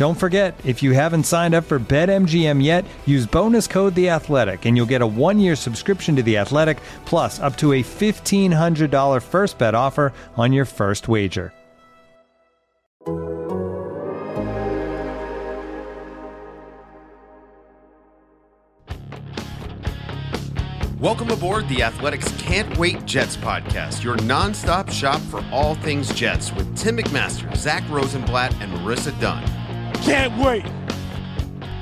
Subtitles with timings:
[0.00, 4.64] Don't forget, if you haven't signed up for BetMGM yet, use bonus code The Athletic,
[4.64, 8.90] and you'll get a one-year subscription to The Athletic, plus up to a fifteen hundred
[8.90, 11.52] dollar first bet offer on your first wager.
[20.98, 26.54] Welcome aboard the Athletics Can't Wait Jets podcast, your nonstop shop for all things Jets
[26.54, 29.59] with Tim McMaster, Zack Rosenblatt, and Marissa Dunn.
[30.02, 30.64] Can't wait.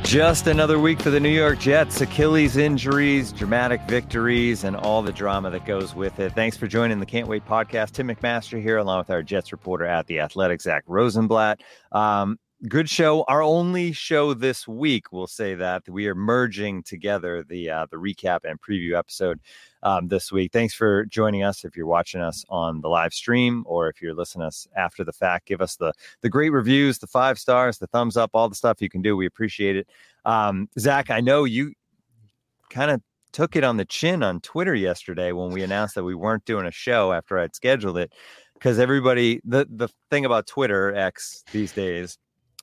[0.03, 2.01] Just another week for the New York Jets.
[2.01, 6.33] Achilles injuries, dramatic victories, and all the drama that goes with it.
[6.35, 7.91] Thanks for joining the Can't Wait podcast.
[7.93, 11.61] Tim McMaster here, along with our Jets reporter at the Athletic, Zack Rosenblatt.
[11.93, 13.25] Um, good show.
[13.29, 15.13] Our only show this week.
[15.13, 19.41] We'll say that we are merging together the uh, the recap and preview episode
[19.83, 20.53] um, this week.
[20.53, 21.65] Thanks for joining us.
[21.65, 25.13] If you're watching us on the live stream or if you're listening us after the
[25.13, 25.93] fact, give us the
[26.23, 29.17] the great reviews, the five stars, the thumbs up, all the stuff you can do.
[29.17, 29.89] We appreciate it.
[30.25, 31.75] Um, Zach, I know you
[32.71, 33.01] kind of
[33.33, 36.67] took it on the chin on Twitter yesterday when we announced that we weren't doing
[36.67, 38.13] a show after I'd scheduled it
[38.55, 42.19] because everybody the the thing about Twitter X these days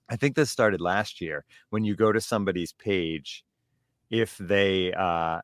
[0.10, 3.44] I think this started last year when you go to somebody's page,
[4.10, 5.40] if they uh,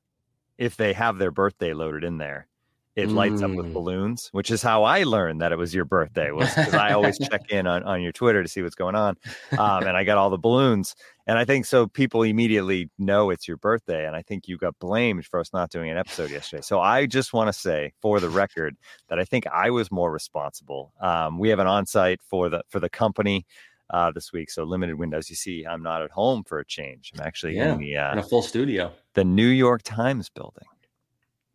[0.58, 2.48] if they have their birthday loaded in there,
[2.96, 3.74] it lights up with Mm.
[3.74, 6.30] balloons, which is how I learned that it was your birthday.
[6.32, 9.16] Was because I always check in on, on your Twitter to see what's going on,
[9.58, 10.94] um, and I got all the balloons,
[11.26, 14.78] and I think so people immediately know it's your birthday, and I think you got
[14.80, 16.62] blamed for us not doing an episode yesterday.
[16.62, 18.76] So I just want to say, for the record,
[19.10, 20.94] that I think I was more responsible.
[21.02, 23.46] Um, we have an on-site for the for the company
[23.92, 24.50] uh, this week.
[24.50, 25.30] So limited windows.
[25.30, 27.12] You see, I'm not at home for a change.
[27.16, 28.92] I'm actually Yeah, in the in uh, a full studio.
[29.14, 30.68] the New York Times building.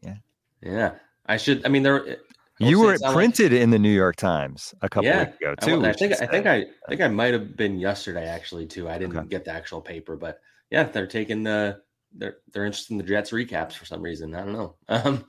[0.02, 0.14] Yeah,
[0.62, 0.90] yeah.
[1.26, 1.64] I should.
[1.66, 2.18] I mean, there.
[2.58, 5.54] You were not like- printed in the New York Times a couple Yeah, weeks ago
[5.60, 5.80] I, too.
[5.80, 6.12] wa- I think.
[6.22, 6.46] I think.
[6.46, 8.88] I, I think I might have been yesterday actually too.
[8.88, 9.28] I didn't Okay.
[9.28, 11.80] get the actual paper, but yeah, they're taking the.
[12.14, 14.34] They're they're interested in the Jets recaps for some reason.
[14.34, 14.76] I don't know.
[14.88, 15.24] Um,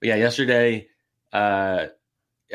[0.00, 0.88] but yeah, yesterday,
[1.32, 1.86] uh,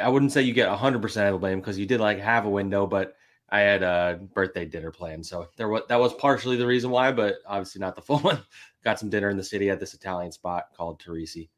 [0.01, 2.45] I wouldn't say you get hundred percent of the blame because you did like have
[2.45, 3.15] a window, but
[3.51, 7.11] I had a birthday dinner planned, so there was that was partially the reason why,
[7.11, 8.41] but obviously not the full one.
[8.83, 11.49] Got some dinner in the city at this Italian spot called Teresi.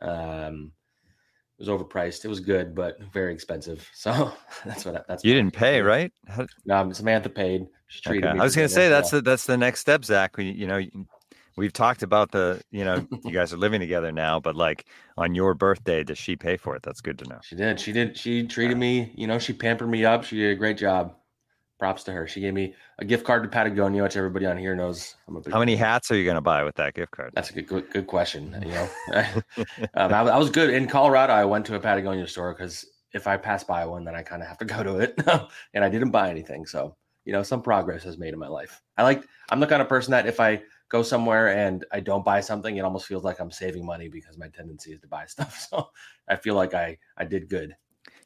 [0.00, 0.72] Um,
[1.58, 2.24] it was overpriced.
[2.24, 3.88] It was good, but very expensive.
[3.94, 4.32] So
[4.64, 5.24] that's what I- that's.
[5.24, 6.12] you didn't pay, right?
[6.26, 7.66] How- No, Samantha paid.
[7.88, 8.34] She treated okay.
[8.34, 8.40] me.
[8.40, 10.36] I was going to say that's the that's the next step, Zach.
[10.36, 10.80] We, you know,
[11.56, 15.34] we've talked about the you know you guys are living together now, but like on
[15.34, 16.82] your birthday, does she pay for it?
[16.82, 17.38] That's good to know.
[17.42, 17.78] She did.
[17.78, 18.16] She did.
[18.16, 19.12] She treated me.
[19.14, 20.24] You know, she pampered me up.
[20.24, 21.14] She did a great job.
[21.78, 22.26] Props to her.
[22.26, 25.16] She gave me a gift card to Patagonia, which everybody on here knows.
[25.26, 27.32] I'm a big How many hats are you going to buy with that gift card?
[27.34, 28.54] That's a good, good, good question.
[28.64, 28.88] You know,
[29.94, 31.32] um, I, I was good in Colorado.
[31.32, 34.42] I went to a Patagonia store because if I pass by one, then I kind
[34.42, 35.18] of have to go to it,
[35.74, 36.66] and I didn't buy anything.
[36.66, 38.82] So you know, some progress has made in my life.
[38.96, 39.24] I like.
[39.50, 42.76] I'm the kind of person that if I go somewhere and I don't buy something,
[42.76, 45.68] it almost feels like I'm saving money because my tendency is to buy stuff.
[45.70, 45.90] So
[46.28, 47.74] I feel like I I did good.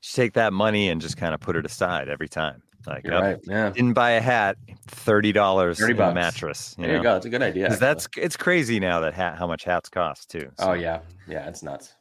[0.00, 2.62] Just take that money and just kind of put it aside every time.
[2.86, 3.38] Like, You're oh, right.
[3.44, 3.70] Yeah.
[3.70, 4.56] didn't buy a hat,
[4.86, 6.14] thirty dollars, 30 a bucks.
[6.14, 6.74] mattress.
[6.78, 7.16] There you go.
[7.16, 7.74] It's a good idea.
[7.76, 10.50] That's it's crazy now that hat how much hats cost too.
[10.58, 11.48] Oh yeah, yeah.
[11.48, 11.94] It's nuts.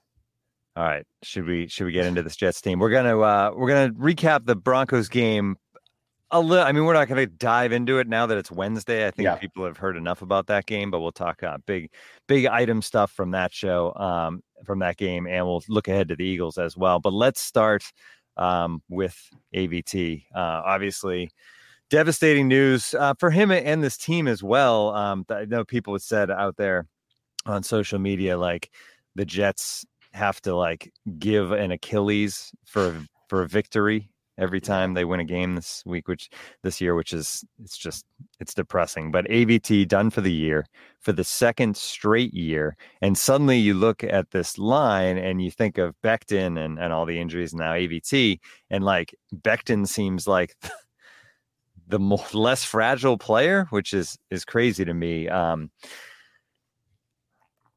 [0.76, 1.04] All right.
[1.24, 2.80] Should we should we get into this Jets team?
[2.80, 5.58] We're gonna uh we're gonna recap the Broncos game
[6.30, 9.08] a little I mean, we're not gonna dive into it now that it's Wednesday.
[9.08, 9.36] I think Yeah.
[9.36, 11.90] people have heard enough about that game, but we'll talk uh, big
[12.28, 16.16] big item stuff from that show, um, from that game, and we'll look ahead to
[16.16, 17.00] the Eagles as well.
[17.00, 17.84] But let's start
[18.38, 19.18] um with
[19.56, 20.24] AVT.
[20.36, 21.30] Uh obviously
[21.90, 24.94] devastating news uh, for him and this team as well.
[24.94, 26.86] Um, I know people have said out there
[27.46, 28.70] on social media like
[29.16, 33.00] the Jets have to like give an Achilles for
[33.30, 36.30] for a victory every time they win a game this week, which
[36.64, 38.06] this year, which is it's just
[38.40, 39.12] it's depressing.
[39.12, 40.66] But AVT done for the year
[41.00, 45.78] for the second straight year, and suddenly you look at this line and you think
[45.78, 48.40] of Becton and and all the injuries now AVT,
[48.70, 50.56] and like Becton seems like.
[51.90, 55.30] the more, less fragile player, which is is crazy to me.
[55.30, 55.72] Um,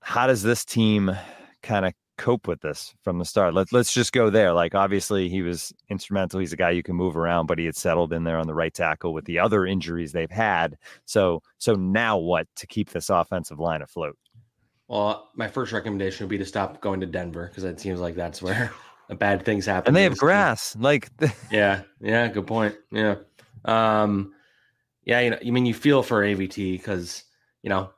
[0.00, 1.16] how does this team
[1.62, 3.54] kind of cope with this from the start?
[3.54, 4.52] Let's let's just go there.
[4.52, 6.38] Like, obviously, he was instrumental.
[6.38, 8.54] He's a guy you can move around, but he had settled in there on the
[8.54, 10.76] right tackle with the other injuries they've had.
[11.06, 14.16] So, so now what to keep this offensive line afloat?
[14.86, 18.14] Well, my first recommendation would be to stop going to Denver because it seems like
[18.14, 18.70] that's where
[19.18, 19.88] bad things happen.
[19.88, 20.74] And they have grass.
[20.74, 20.82] Team.
[20.82, 21.08] Like,
[21.50, 22.74] yeah, yeah, good point.
[22.90, 23.16] Yeah,
[23.64, 24.34] um,
[25.04, 25.20] yeah.
[25.20, 27.24] You know, you mean you feel for AVT because
[27.62, 27.90] you know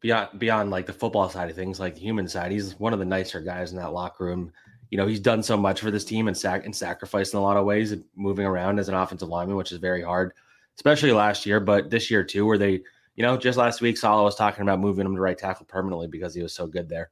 [0.00, 2.98] beyond beyond like the football side of things, like the human side, he's one of
[2.98, 4.52] the nicer guys in that locker room.
[4.90, 7.42] You know, he's done so much for this team and sac and sacrificed in a
[7.42, 10.32] lot of ways, moving around as an offensive lineman, which is very hard,
[10.76, 12.80] especially last year, but this year too, where they,
[13.14, 16.06] you know, just last week, Saleh was talking about moving him to right tackle permanently
[16.06, 17.10] because he was so good there.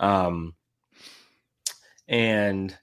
[0.00, 0.54] Um,
[2.08, 2.76] and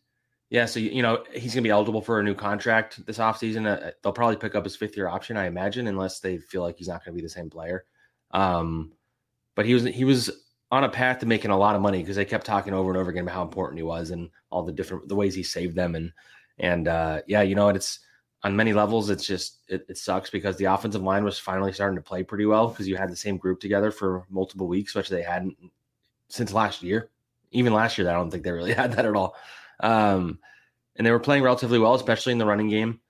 [0.50, 3.68] yeah, so you know he's going to be eligible for a new contract this offseason.
[3.68, 6.78] Uh, they'll probably pick up his fifth year option, I imagine, unless they feel like
[6.78, 7.84] he's not going to be the same player.
[8.32, 8.94] Um,
[9.60, 10.32] but he was he was
[10.72, 12.98] on a path to making a lot of money because they kept talking over and
[12.98, 15.76] over again about how important he was and all the different the ways he saved
[15.76, 16.14] them and
[16.60, 18.00] and uh, yeah, you know, it's
[18.44, 19.10] on many levels.
[19.10, 22.46] It's just it, it sucks because the offensive line was finally starting to play pretty
[22.46, 25.58] well because you had the same group together for multiple weeks, which they hadn't
[26.30, 27.10] since last year.
[27.52, 29.36] Even last year, I don't think they really had that at all.
[29.82, 30.40] Um,
[30.96, 33.02] and they were playing relatively well, especially in the running game.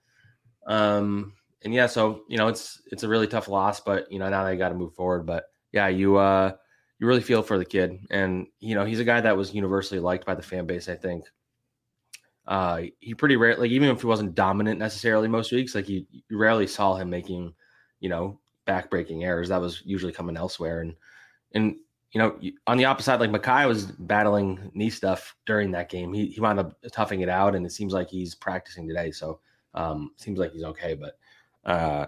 [0.66, 4.28] Um, and yeah, so you know, it's it's a really tough loss, but you know
[4.28, 5.26] now they got to move forward.
[5.26, 6.52] But yeah, you uh
[6.98, 10.00] you really feel for the kid, and you know he's a guy that was universally
[10.00, 10.88] liked by the fan base.
[10.88, 11.24] I think.
[12.46, 16.04] Uh, he pretty rare, like even if he wasn't dominant necessarily most weeks, like you,
[16.10, 17.54] you rarely saw him making,
[18.00, 19.50] you know, backbreaking errors.
[19.50, 20.94] That was usually coming elsewhere, and
[21.52, 21.76] and
[22.12, 26.12] you know, on the opposite side, like Mekhi was battling knee stuff during that game.
[26.12, 29.12] He he wound up toughing it out, and it seems like he's practicing today.
[29.12, 29.38] So
[29.74, 30.94] um, seems like he's okay.
[30.94, 31.18] But
[31.64, 32.06] uh,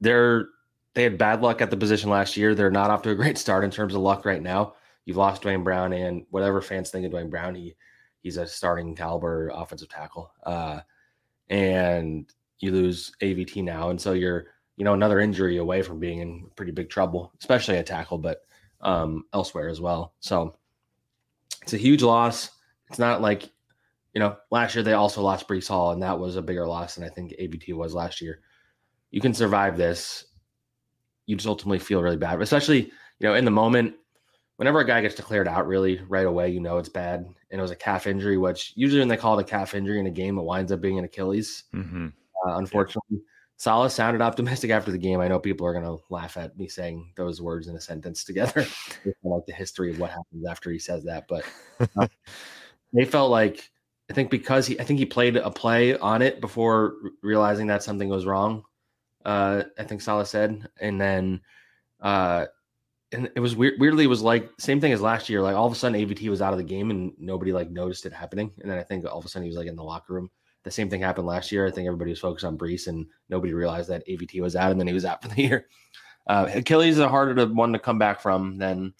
[0.00, 0.46] they're
[0.94, 2.54] they had bad luck at the position last year.
[2.54, 4.74] They're not off to a great start in terms of luck right now.
[5.04, 7.74] You've lost Duane Brown, and whatever fans think of Duane Brown, he
[8.22, 10.32] he's a starting caliber offensive tackle.
[10.44, 10.80] Uh,
[11.48, 14.46] and you lose AVT now, and so you're
[14.76, 18.42] you know another injury away from being in pretty big trouble, especially a tackle, but
[18.80, 20.14] um, elsewhere as well.
[20.20, 20.54] So
[21.62, 22.50] it's a huge loss.
[22.88, 23.50] It's not like
[24.14, 26.94] you know last year they also lost Breece Hall, and that was a bigger loss
[26.94, 28.40] than I think AVT was last year.
[29.10, 30.26] You can survive this
[31.26, 32.84] you just ultimately feel really bad, especially
[33.18, 33.94] you know in the moment.
[34.56, 37.60] Whenever a guy gets declared out, really right away, you know it's bad, and it
[37.60, 38.36] was a calf injury.
[38.36, 40.80] Which usually when they call it a calf injury in a game, it winds up
[40.80, 41.64] being an Achilles.
[41.74, 42.08] Mm-hmm.
[42.46, 43.18] Uh, unfortunately, yeah.
[43.56, 45.20] Saleh sounded optimistic after the game.
[45.20, 48.24] I know people are going to laugh at me saying those words in a sentence
[48.24, 48.66] together,
[49.22, 51.26] like the history of what happens after he says that.
[51.28, 51.44] But
[51.96, 52.08] uh,
[52.92, 53.70] they felt like
[54.10, 57.82] I think because he, I think he played a play on it before realizing that
[57.82, 58.64] something was wrong
[59.24, 61.40] uh, I think Saleh said, and then
[62.00, 62.46] uh,
[63.12, 63.74] and it was weird.
[63.78, 65.42] Weirdly, it was like same thing as last year.
[65.42, 68.06] Like all of a sudden, AVT was out of the game, and nobody like noticed
[68.06, 68.50] it happening.
[68.60, 70.30] And then I think all of a sudden he was like in the locker room.
[70.64, 71.66] The same thing happened last year.
[71.66, 74.80] I think everybody was focused on Breece and nobody realized that AVT was out, and
[74.80, 75.66] then he was out for the year.
[76.26, 78.94] Uh, Achilles is a harder to, one to come back from than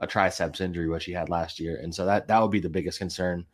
[0.00, 2.70] a triceps injury, which he had last year, and so that that would be the
[2.70, 3.46] biggest concern.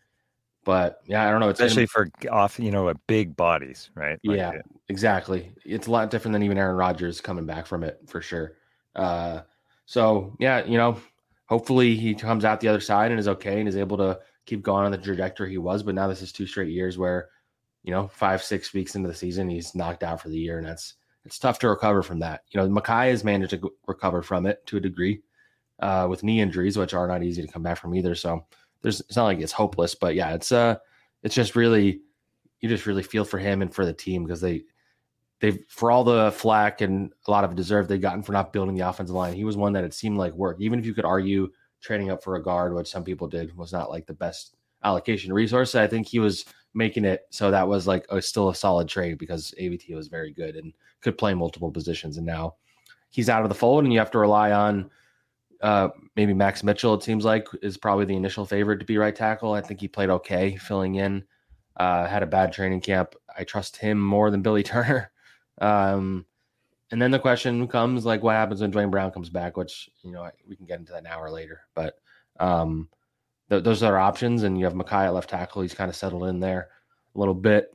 [0.64, 1.48] But yeah, I don't know.
[1.48, 4.18] It's especially for off, you know, big bodies, right?
[4.24, 4.52] Like, yeah,
[4.88, 5.52] exactly.
[5.64, 8.56] It's a lot different than even Aaron Rodgers coming back from it for sure.
[8.94, 9.40] Uh,
[9.86, 10.98] so yeah, you know,
[11.46, 14.62] hopefully he comes out the other side and is okay and is able to keep
[14.62, 15.82] going on the trajectory he was.
[15.82, 17.30] But now this is two straight years where,
[17.82, 20.66] you know, five six weeks into the season he's knocked out for the year, and
[20.66, 22.42] that's it's tough to recover from that.
[22.50, 25.22] You know, Mekhi has managed to recover from it to a degree
[25.80, 28.14] uh, with knee injuries, which are not easy to come back from either.
[28.14, 28.46] So
[28.82, 30.76] there's it's not like it's hopeless, but yeah, it's uh
[31.22, 32.00] it's just really
[32.60, 34.62] you just really feel for him and for the team because they
[35.40, 38.74] they've for all the flack and a lot of deserve they've gotten for not building
[38.74, 39.34] the offensive line.
[39.34, 40.60] He was one that it seemed like worked.
[40.60, 43.72] Even if you could argue trading up for a guard, which some people did, was
[43.72, 45.74] not like the best allocation resource.
[45.74, 46.44] I think he was
[46.74, 50.32] making it so that was like a, still a solid trade because AVT was very
[50.32, 52.16] good and could play multiple positions.
[52.16, 52.54] And now
[53.10, 54.90] he's out of the fold, and you have to rely on
[55.62, 59.14] uh, maybe Max Mitchell, it seems like, is probably the initial favorite to be right
[59.14, 59.52] tackle.
[59.52, 61.24] I think he played okay filling in.
[61.76, 63.14] Uh, had a bad training camp.
[63.36, 65.10] I trust him more than Billy Turner.
[65.60, 66.24] Um,
[66.90, 69.56] and then the question comes like, what happens when Duane Brown comes back?
[69.56, 71.60] Which you know we can get into that now or later.
[71.74, 71.94] But
[72.40, 72.88] um,
[73.48, 74.42] th- those are options.
[74.42, 75.62] And you have Mekhi at left tackle.
[75.62, 76.68] He's kind of settled in there
[77.14, 77.74] a little bit.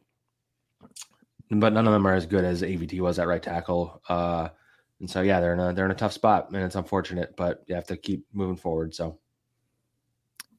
[1.49, 4.01] but none of them are as good as AVT was at right tackle.
[4.09, 4.49] Uh,
[4.99, 7.63] and so yeah, they're in a they're in a tough spot, and it's unfortunate, but
[7.67, 8.93] you have to keep moving forward.
[8.95, 9.19] So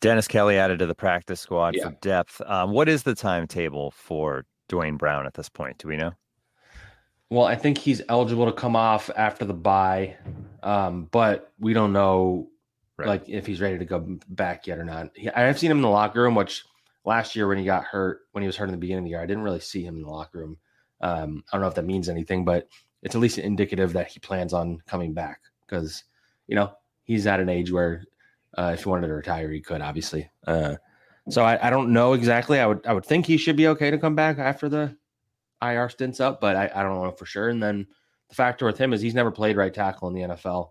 [0.00, 1.88] Dennis Kelly added to the practice squad Yeah.
[1.88, 2.40] for depth.
[2.42, 5.78] Um, what is the timetable for Duane Brown at this point?
[5.78, 6.12] Do we know?
[7.30, 10.16] Well, I think he's eligible to come off after the bye,
[10.62, 12.48] um, but we don't know
[12.98, 13.08] Right.
[13.08, 15.10] like if he's ready to go back yet or not.
[15.14, 16.64] He, I have seen him in the locker room, which
[17.04, 19.10] last year when he got hurt, when he was hurt in the beginning of the
[19.10, 20.56] year, I didn't really see him in the locker room.
[21.02, 22.68] Um, I don't know if that means anything, but
[23.06, 26.02] it's at least indicative that he plans on coming back because
[26.48, 26.72] you know
[27.04, 28.02] he's at an age where
[28.58, 30.28] uh, if he wanted to retire, he could obviously.
[30.44, 30.74] Uh,
[31.28, 32.58] so I, I don't know exactly.
[32.58, 34.96] I would I would think he should be okay to come back after the
[35.62, 37.48] IR stints up, but I, I don't know for sure.
[37.48, 37.86] And then
[38.28, 40.70] the factor with him is he's never played right tackle in the NFL.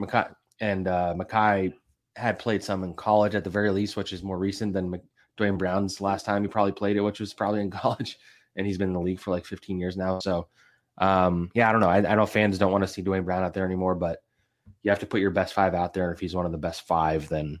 [0.00, 1.74] Mekhi, and uh, Mekhi
[2.16, 5.04] had played some in college at the very least, which is more recent than Mc-
[5.36, 8.18] Duane Brown's last time he probably played it, which was probably in college.
[8.56, 10.18] And he's been in the league for like 15 years now.
[10.20, 10.48] So,
[10.98, 11.88] um, yeah, I don't know.
[11.88, 14.22] I, I know fans don't want to see Duane Brown out there anymore, but
[14.82, 16.04] you have to put your best five out there.
[16.04, 17.58] And if he's one of the best five, then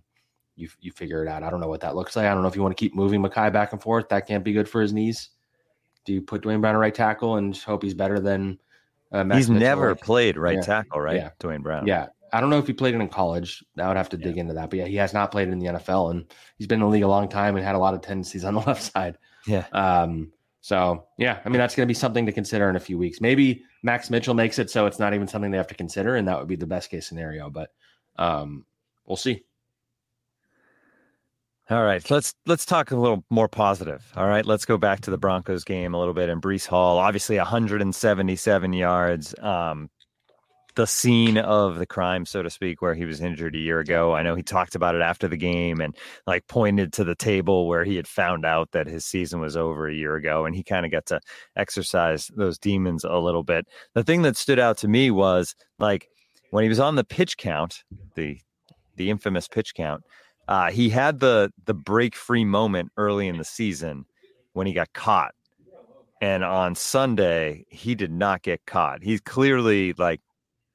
[0.56, 1.42] you you figure it out.
[1.42, 2.26] I don't know what that looks like.
[2.26, 4.08] I don't know if you want to keep moving Mekhi back and forth.
[4.10, 5.30] That can't be good for his knees.
[6.04, 8.58] Do you put Duane Brown at right tackle and just hope he's better than
[9.10, 9.60] uh, He's Mitchell?
[9.60, 10.60] never played right Yeah.
[10.60, 11.16] tackle, right?
[11.16, 11.30] Yeah.
[11.38, 11.86] Duane Brown.
[11.86, 12.08] yeah.
[12.32, 13.64] I don't know if he played it in college.
[13.78, 14.68] I would have to dig into that.
[14.68, 16.24] But yeah, he has not played in the NFL and
[16.58, 18.54] he's been in the league a long time and had a lot of tendencies on
[18.54, 19.18] the left side.
[19.46, 19.64] Yeah.
[19.72, 20.32] Um,
[20.64, 23.20] so yeah, I mean that's gonna be something to consider in a few weeks.
[23.20, 26.26] Maybe Max Mitchell makes it so it's not even something they have to consider, and
[26.26, 27.50] that would be the best case scenario.
[27.50, 27.68] But
[28.16, 28.64] um
[29.04, 29.44] we'll see.
[31.68, 34.10] All right, let's let's talk a little more positive.
[34.16, 36.30] All right, let's go back to the Broncos game a little bit.
[36.30, 39.34] And Breece Hall, obviously 177 yards.
[39.40, 39.90] Um,
[40.76, 44.14] the scene of the crime, so to speak, where he was injured a year ago.
[44.14, 47.68] I know he talked about it after the game and like pointed to the table
[47.68, 50.62] where he had found out that his season was over a year ago, and he
[50.62, 51.20] kind of got to
[51.56, 53.66] exercise those demons a little bit.
[53.94, 56.08] The thing that stood out to me was like
[56.50, 58.38] when he was on the pitch count, the
[58.96, 60.04] the infamous pitch count.
[60.46, 64.04] Uh, he had the the break free moment early in the season
[64.52, 65.34] when he got caught,
[66.20, 69.02] and on Sunday he did not get caught.
[69.02, 70.20] He's clearly like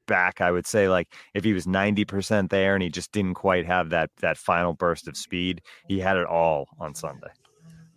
[0.09, 0.41] back.
[0.41, 3.65] I would say like if he was ninety percent there and he just didn't quite
[3.65, 7.29] have that that final burst of speed, he had it all on Sunday.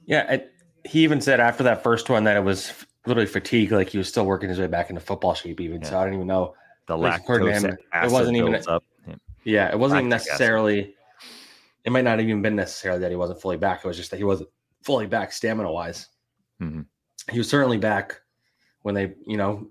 [0.06, 0.52] Yeah, it,
[0.84, 2.72] he even said after that first one that it was
[3.06, 5.60] literally fatigue, like he was still working his way back into football shape.
[5.60, 6.54] Even so, I don't even know.
[6.86, 8.84] The lactose him, it wasn't even- up.
[9.06, 9.14] Yeah.
[9.44, 10.30] Yeah, it wasn't even Lactic acid.
[10.32, 10.94] necessarily.
[11.84, 13.84] It might not have even been necessarily that he wasn't fully back.
[13.84, 14.48] It was just that he wasn't
[14.84, 16.08] fully back stamina wise.
[16.60, 16.86] Mhm.
[17.30, 18.20] He was certainly back
[18.82, 19.68] when they, you know,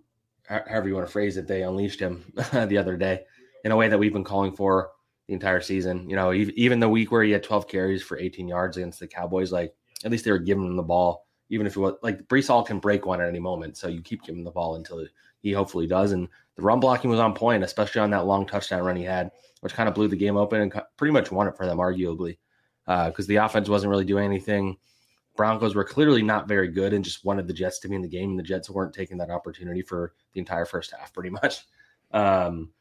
[0.51, 3.21] however you want to phrase it, they unleashed him the other day
[3.63, 4.91] in a way that we've been calling for
[5.27, 6.09] the entire season.
[6.09, 9.07] You know, even the week where he had 12 carries for 18 yards against the
[9.07, 12.27] Cowboys, like at least they were giving him the ball, even if it was like
[12.27, 13.77] Breece Hall can break one at any moment.
[13.77, 15.05] So you keep giving the ball until
[15.41, 16.11] he hopefully does.
[16.11, 19.31] And the run blocking was on point, especially on that long touchdown run he had,
[19.61, 22.37] which kind of blew the game open and pretty much won it for them, arguably,
[22.87, 24.77] uh, because the offense wasn't really doing anything.
[25.35, 28.07] Broncos were clearly not very good and just wanted the Jets to be in the
[28.07, 31.65] game, and the Jets weren't taking that opportunity for the entire first half, pretty much.
[32.11, 32.71] Um,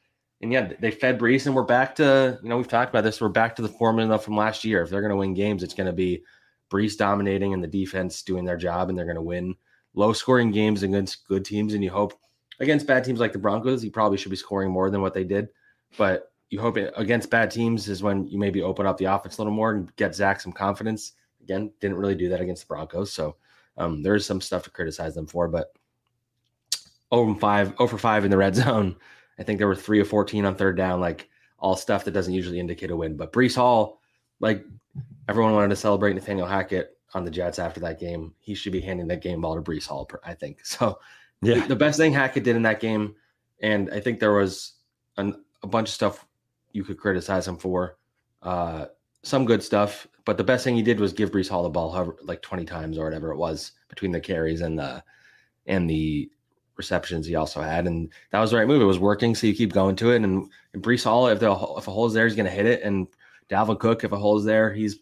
[0.43, 3.21] and yeah, they fed Breece, and we're back to you know we've talked about this.
[3.21, 4.83] We're back to the formula from last year.
[4.83, 6.25] If they're going to win games, it's going to be
[6.71, 9.55] Breece dominating and the defense doing their job, and they're going to win
[9.95, 11.75] low scoring games against good teams.
[11.75, 12.19] And you hope
[12.59, 15.25] against bad teams like the Broncos, you probably should be scoring more than what they
[15.25, 15.49] did.
[15.97, 19.39] But you hope it, against bad teams is when you maybe open up the offense
[19.39, 21.13] a little more and get Zach some confidence.
[21.43, 23.37] Again, didn't really do that against the Broncos, so
[23.77, 25.49] um, there's some stuff to criticize them for.
[25.49, 25.73] But
[27.11, 28.97] over five, over five in the red zone.
[29.39, 31.29] I think there were three or fourteen on third down, like
[31.59, 33.17] all stuff that doesn't usually indicate a win.
[33.17, 34.01] But Breece Hall,
[34.39, 34.65] like
[35.29, 38.35] everyone wanted to celebrate Nathaniel Hackett on the Jets after that game.
[38.39, 40.61] He should be handing that game ball to Breece Hall, I think.
[40.65, 40.99] So
[41.43, 41.67] Yeah.
[41.67, 43.15] the best thing Hackett did in that game,
[43.61, 44.75] and I think there was
[45.17, 46.27] an, a bunch of stuff
[46.73, 47.97] you could criticize him for.
[48.43, 48.87] Uh,
[49.23, 51.91] some good stuff, but the best thing he did was give Breece Hall the ball
[51.91, 55.03] however, like 20 times or whatever it was between the carries and the
[55.67, 56.31] and the
[56.77, 58.81] receptions he also had, and that was the right move.
[58.81, 60.23] It was working, so you keep going to it.
[60.23, 62.85] And, and Breece Hall, if the if a hole is there, he's to hit it.
[62.85, 63.09] And
[63.49, 65.01] Dalvin Cook, if a hole is there, he's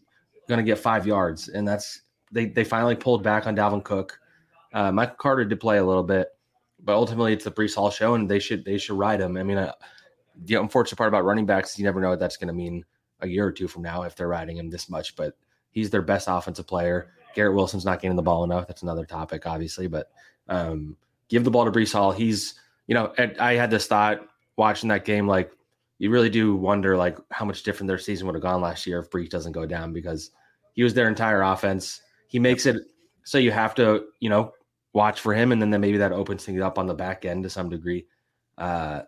[0.61, 1.49] to get five yards.
[1.49, 2.01] And that's
[2.33, 4.19] they they finally pulled back on Dalvin Cook.
[4.73, 6.29] Uh, Michael Carter did play a little bit,
[6.83, 9.37] but ultimately it's the Breece Hall show, and they should they should ride him.
[9.37, 9.75] I mean, uh,
[10.47, 12.83] the unfortunate part about running backs you never know what that's going to mean
[13.21, 15.17] a year or two from now if they're riding him this much.
[15.17, 15.37] But
[15.71, 17.13] he's their best offensive player.
[17.35, 18.67] Garrett Wilson's not getting the ball enough.
[18.67, 19.87] That's another topic, obviously.
[19.87, 20.11] But
[20.49, 20.97] um,
[21.29, 22.13] give the ball to Breece Hall.
[22.13, 22.55] He's,
[22.87, 25.53] you know, I had this thought watching that game, like
[25.99, 29.01] you really do wonder like how much different their season would have gone last year
[29.01, 30.31] if Breece doesn't go down because
[30.73, 32.01] he was their entire offense.
[32.29, 32.77] He makes it
[33.25, 34.53] so you have to, you know,
[34.95, 37.43] watch for him, and then, then maybe that opens things up on the back end
[37.43, 38.07] to some degree.
[38.57, 39.03] Uh,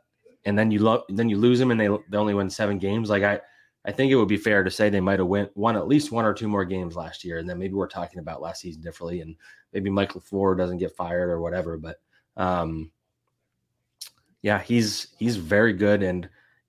[0.45, 3.09] and then you lo- then you lose him, and they they only win seven games.
[3.09, 3.41] Like I,
[3.85, 6.27] I think it would be fair to say they might have won at least one
[6.27, 9.21] or two more games last year, and then maybe we're talking about last season differently,
[9.23, 9.37] and
[9.73, 11.79] maybe Mike LaFleur doesn't get fired or whatever.
[11.79, 11.97] But
[12.37, 12.91] um,
[14.43, 16.29] yeah, he's he's very good, and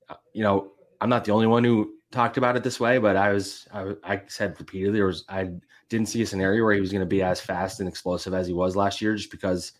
[0.10, 3.18] uh, you know I'm not the only one who talked about it this way, but
[3.18, 5.52] I was I, I said repeatedly there was I
[5.90, 8.48] didn't see a scenario where he was going to be as fast and explosive as
[8.48, 9.74] he was last year, just because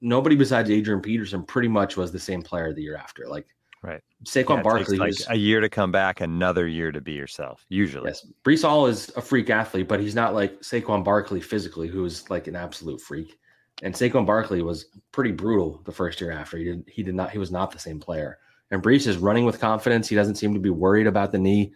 [0.00, 3.28] nobody besides Adrian Peterson pretty much was the same player the year after.
[3.28, 3.48] Like
[3.82, 7.64] right, Saquon yeah, Barkley, like a year to come back, another year to be yourself.
[7.68, 8.26] Usually, yes.
[8.44, 12.28] Breece Hall is a freak athlete, but he's not like Saquon Barkley physically, who is
[12.30, 13.38] like an absolute freak.
[13.82, 16.58] And Saquon Barkley was pretty brutal the first year after.
[16.58, 18.38] He did he did not he was not the same player.
[18.70, 20.08] And Breece is running with confidence.
[20.08, 21.72] He doesn't seem to be worried about the knee.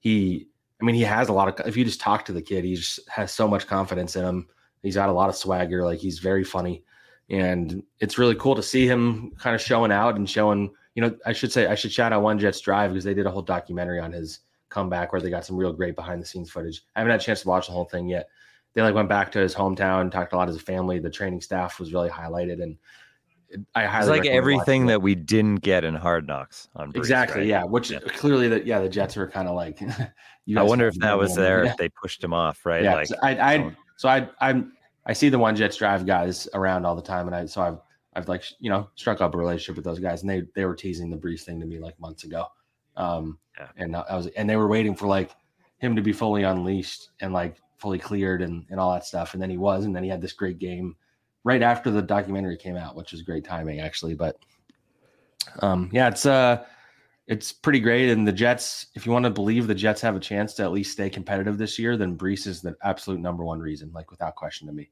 [0.00, 0.48] He,
[0.80, 1.66] I mean, he has a lot of.
[1.66, 4.48] If you just talk to the kid, he just has so much confidence in him.
[4.82, 5.84] He's got a lot of swagger.
[5.84, 6.82] Like he's very funny,
[7.30, 10.72] and it's really cool to see him kind of showing out and showing.
[10.94, 13.26] You know, I should say I should shout out One Jets Drive because they did
[13.26, 16.50] a whole documentary on his comeback where they got some real great behind the scenes
[16.50, 16.82] footage.
[16.94, 18.28] I haven't had a chance to watch the whole thing yet.
[18.74, 20.98] They like went back to his hometown, talked a lot to his family.
[20.98, 22.76] The training staff was really highlighted, and
[23.74, 27.46] I highly it's like everything that we didn't get in Hard Knocks on exactly, right?
[27.46, 27.64] yeah.
[27.64, 28.00] Which yeah.
[28.00, 29.80] clearly that yeah, the Jets were kind of like.
[30.56, 31.64] I wonder if that was there.
[31.64, 31.70] Yeah.
[31.70, 32.82] If they pushed him off, right?
[32.82, 34.74] Yeah, like, I, I, so I, I'm,
[35.06, 37.78] I see the one Jets drive guys around all the time, and I, so I've,
[38.14, 40.74] I've like you know struck up a relationship with those guys, and they, they were
[40.74, 42.46] teasing the Breece thing to me like months ago,
[42.96, 43.68] um, yeah.
[43.76, 45.30] and I was, and they were waiting for like
[45.78, 49.42] him to be fully unleashed and like fully cleared and and all that stuff, and
[49.42, 50.96] then he was, and then he had this great game
[51.44, 54.14] right after the documentary came out, which was great timing actually.
[54.14, 54.36] But
[55.60, 56.64] um, yeah, it's uh,
[57.26, 58.10] it's pretty great.
[58.10, 60.72] And the Jets, if you want to believe the Jets have a chance to at
[60.72, 64.34] least stay competitive this year, then Breece is the absolute number one reason, like without
[64.34, 64.90] question to me.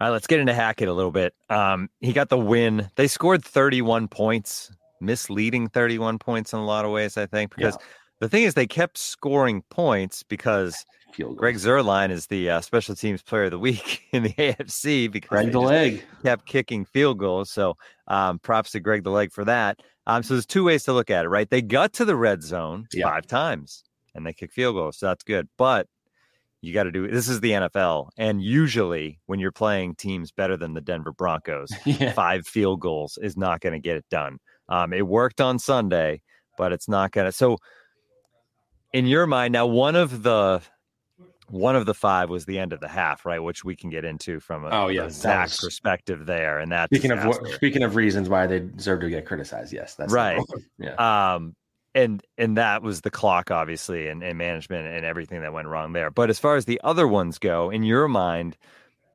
[0.00, 1.34] All right, let's get into Hackett a little bit.
[1.50, 2.88] Um, he got the win.
[2.96, 7.76] They scored 31 points, misleading 31 points in a lot of ways, I think, because
[7.78, 7.86] yeah.
[8.20, 10.84] the thing is they kept scoring points because.
[11.36, 15.28] Greg Zuerlein is the uh, special teams player of the week in the AFC because
[15.28, 17.50] Greg the leg kept kicking field goals.
[17.50, 19.80] So um, props to Greg the leg for that.
[20.06, 21.50] Um, so there's two ways to look at it, right?
[21.50, 23.06] They got to the red zone yeah.
[23.06, 23.82] five times
[24.14, 24.98] and they kick field goals.
[24.98, 25.48] So that's good.
[25.58, 25.88] But
[26.62, 28.10] you got to do this is the NFL.
[28.16, 32.12] And usually when you're playing teams better than the Denver Broncos, yeah.
[32.12, 34.38] five field goals is not going to get it done.
[34.68, 36.22] Um, it worked on Sunday,
[36.58, 37.32] but it's not going to.
[37.32, 37.58] So
[38.92, 40.62] in your mind, now one of the
[41.48, 43.42] one of the five was the end of the half, right?
[43.42, 46.60] Which we can get into from a, oh, yeah, Zach perspective there.
[46.60, 50.12] And that speaking of speaking of reasons why they deserve to get criticized, yes, that's
[50.12, 50.40] right.
[50.78, 50.94] yeah.
[51.34, 51.56] Um,
[51.94, 55.92] and and that was the clock, obviously, and, and management and everything that went wrong
[55.92, 56.10] there.
[56.10, 58.56] But as far as the other ones go, in your mind,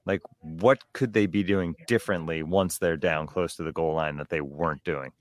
[0.05, 4.17] like what could they be doing differently once they're down close to the goal line
[4.17, 5.11] that they weren't doing?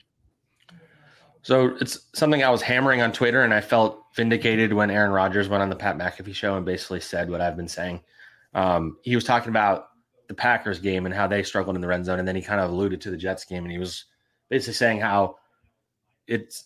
[1.42, 5.48] So it's something I was hammering on Twitter, and I felt vindicated when Aaron Rodgers
[5.48, 8.00] went on the Pat McAfee show and basically said what I've been saying.
[8.54, 9.88] Um, he was talking about
[10.28, 12.60] the Packers game and how they struggled in the red zone, and then he kind
[12.60, 14.06] of alluded to the Jets game, and he was
[14.48, 15.36] basically saying how
[16.26, 16.64] it's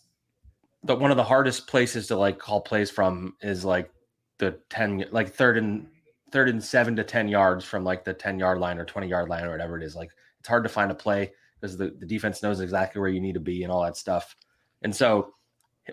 [0.89, 3.93] the one of the hardest places to like call plays from is like
[4.39, 5.87] the ten, like third and
[6.33, 9.29] third and seven to ten yards from like the ten yard line or twenty yard
[9.29, 9.95] line or whatever it is.
[9.95, 13.21] Like it's hard to find a play because the, the defense knows exactly where you
[13.21, 14.35] need to be and all that stuff.
[14.83, 15.35] And so,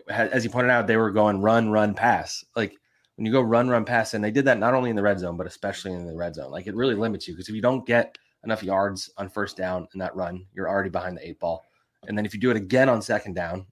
[0.09, 2.45] as you pointed out, they were going run, run, pass.
[2.55, 2.73] Like
[3.17, 5.19] when you go run, run, pass, and they did that not only in the red
[5.19, 6.51] zone, but especially in the red zone.
[6.51, 9.89] Like it really limits you because if you don't get enough yards on first down
[9.93, 11.65] in that run, you're already behind the eight ball.
[12.07, 13.65] And then if you do it again on second down,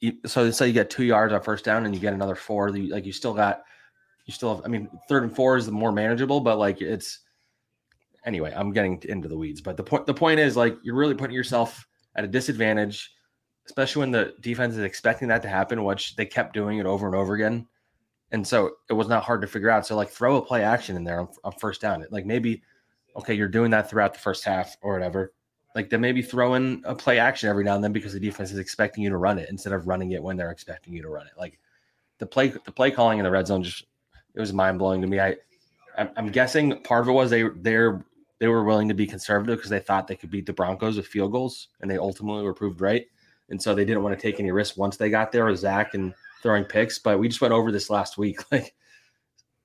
[0.00, 2.70] you, so say you get two yards on first down and you get another four,
[2.70, 3.62] like you still got,
[4.26, 7.20] you still have, I mean, third and four is the more manageable, but like it's,
[8.24, 9.60] anyway, I'm getting into the weeds.
[9.60, 11.86] But the point, the point is like you're really putting yourself
[12.16, 13.14] at a disadvantage
[13.70, 17.06] especially when the defense is expecting that to happen, which they kept doing it over
[17.06, 17.66] and over again.
[18.32, 19.86] And so it was not hard to figure out.
[19.86, 22.04] So like throw a play action in there on, on first down.
[22.10, 22.62] Like maybe,
[23.16, 25.32] okay, you're doing that throughout the first half or whatever.
[25.74, 28.50] Like then maybe throw in a play action every now and then because the defense
[28.50, 31.08] is expecting you to run it instead of running it when they're expecting you to
[31.08, 31.32] run it.
[31.38, 31.58] Like
[32.18, 33.84] the play, the play calling in the red zone just
[34.34, 35.20] it was mind blowing to me.
[35.20, 35.36] I,
[35.96, 38.04] I'm guessing part of it was they they're
[38.38, 41.06] they were willing to be conservative because they thought they could beat the Broncos with
[41.06, 43.06] field goals, and they ultimately were proved right
[43.50, 45.94] and so they didn't want to take any risks once they got there with Zach
[45.94, 46.98] and throwing picks.
[46.98, 48.40] But we just went over this last week.
[48.50, 48.74] Like,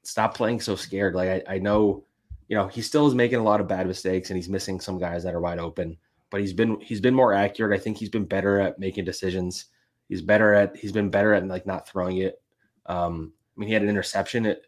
[0.04, 1.15] stop playing so scared.
[1.15, 2.04] Like, I, I know,
[2.48, 5.00] you know, he still is making a lot of bad mistakes and he's missing some
[5.00, 5.98] guys that are wide open.
[6.30, 7.78] But he's been he's been more accurate.
[7.78, 9.66] I think he's been better at making decisions.
[10.10, 12.42] He's better at he's been better at like not throwing it.
[12.88, 14.46] Um, I mean, he had an interception.
[14.46, 14.66] It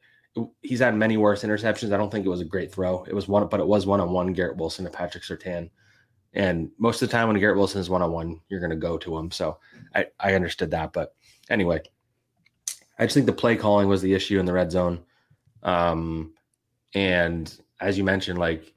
[0.62, 1.94] he's had many worse interceptions.
[1.94, 3.04] I don't think it was a great throw.
[3.04, 5.70] It was one, but it was one on one Garrett Wilson and Patrick Surtain.
[6.34, 8.76] And most of the time when Garrett Wilson is one on one, you're going to
[8.76, 9.32] go to him.
[9.32, 9.58] So
[9.96, 10.94] I, I understood that.
[10.94, 11.16] But
[11.50, 11.82] anyway,
[13.00, 15.04] I just think the play calling was the issue in the red zone.
[15.64, 16.34] Um,
[16.94, 18.74] and as you mentioned, like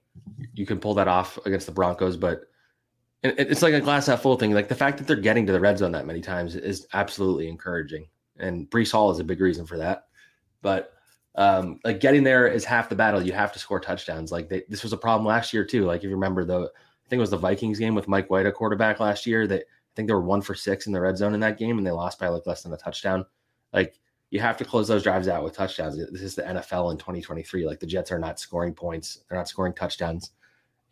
[0.55, 2.43] you can pull that off against the Broncos, but
[3.23, 4.53] it's like a glass half full thing.
[4.53, 7.49] Like the fact that they're getting to the red zone that many times is absolutely
[7.49, 8.07] encouraging.
[8.39, 10.07] And Breece Hall is a big reason for that.
[10.63, 10.95] But
[11.35, 13.23] um, like getting there is half the battle.
[13.23, 14.33] You have to score touchdowns.
[14.33, 15.85] Like they, this was a problem last year too.
[15.85, 18.47] Like if you remember the, I think it was the Vikings game with Mike White,
[18.47, 19.47] a quarterback last year.
[19.47, 21.77] That I think they were one for six in the red zone in that game,
[21.77, 23.27] and they lost by like less than a touchdown.
[23.73, 23.99] Like
[24.31, 25.97] you have to close those drives out with touchdowns.
[25.97, 27.67] This is the NFL in 2023.
[27.67, 30.33] Like the Jets are not scoring points, they're not scoring touchdowns,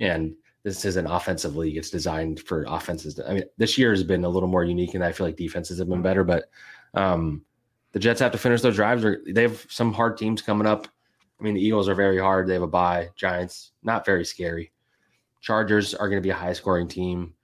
[0.00, 1.76] and this is an offensive league.
[1.76, 3.20] It's designed for offenses.
[3.26, 5.78] I mean, this year has been a little more unique, and I feel like defenses
[5.78, 6.24] have been better.
[6.24, 6.50] But
[6.94, 7.44] um,
[7.92, 9.04] the Jets have to finish those drives.
[9.04, 10.88] Or They have some hard teams coming up.
[11.40, 12.48] I mean, the Eagles are very hard.
[12.48, 13.10] They have a bye.
[13.14, 14.72] Giants, not very scary.
[15.40, 17.34] Chargers are going to be a high scoring team.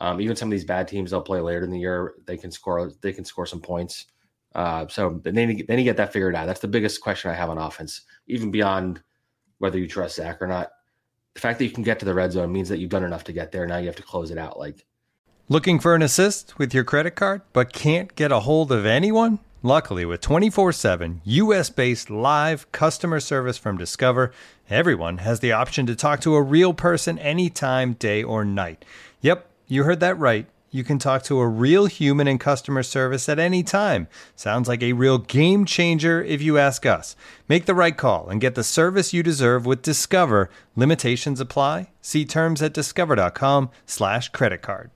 [0.00, 2.50] Um, even some of these bad teams they'll play later in the year, they can
[2.50, 2.90] score.
[3.00, 4.06] They can score some points.
[4.54, 6.46] Uh, so then, then you get that figured out.
[6.46, 9.02] That's the biggest question I have on offense, even beyond
[9.58, 10.70] whether you trust Zach or not.
[11.34, 13.24] The fact that you can get to the red zone means that you've done enough
[13.24, 13.66] to get there.
[13.66, 14.58] Now you have to close it out.
[14.58, 14.86] Like
[15.48, 19.40] looking for an assist with your credit card, but can't get a hold of anyone.
[19.62, 24.30] Luckily, with 24 7 US based live customer service from Discover,
[24.70, 28.84] everyone has the option to talk to a real person anytime, day or night.
[29.22, 33.28] Yep, you heard that right you can talk to a real human in customer service
[33.28, 34.08] at any time.
[34.34, 37.14] Sounds like a real game changer if you ask us.
[37.48, 40.50] Make the right call and get the service you deserve with Discover.
[40.74, 41.90] Limitations apply.
[42.00, 44.90] See terms at discover.com/slash credit card.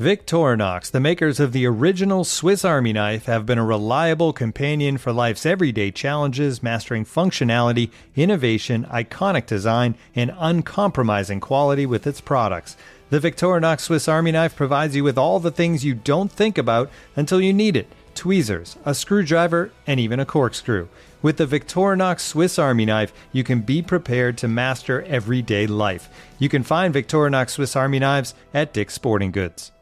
[0.00, 5.12] Victorinox, the makers of the original Swiss Army knife, have been a reliable companion for
[5.12, 12.76] life's everyday challenges, mastering functionality, innovation, iconic design, and uncompromising quality with its products.
[13.12, 16.90] The Victorinox Swiss Army knife provides you with all the things you don't think about
[17.14, 20.88] until you need it tweezers, a screwdriver, and even a corkscrew.
[21.20, 26.08] With the Victorinox Swiss Army knife, you can be prepared to master everyday life.
[26.38, 29.72] You can find Victorinox Swiss Army knives at Dick's Sporting Goods.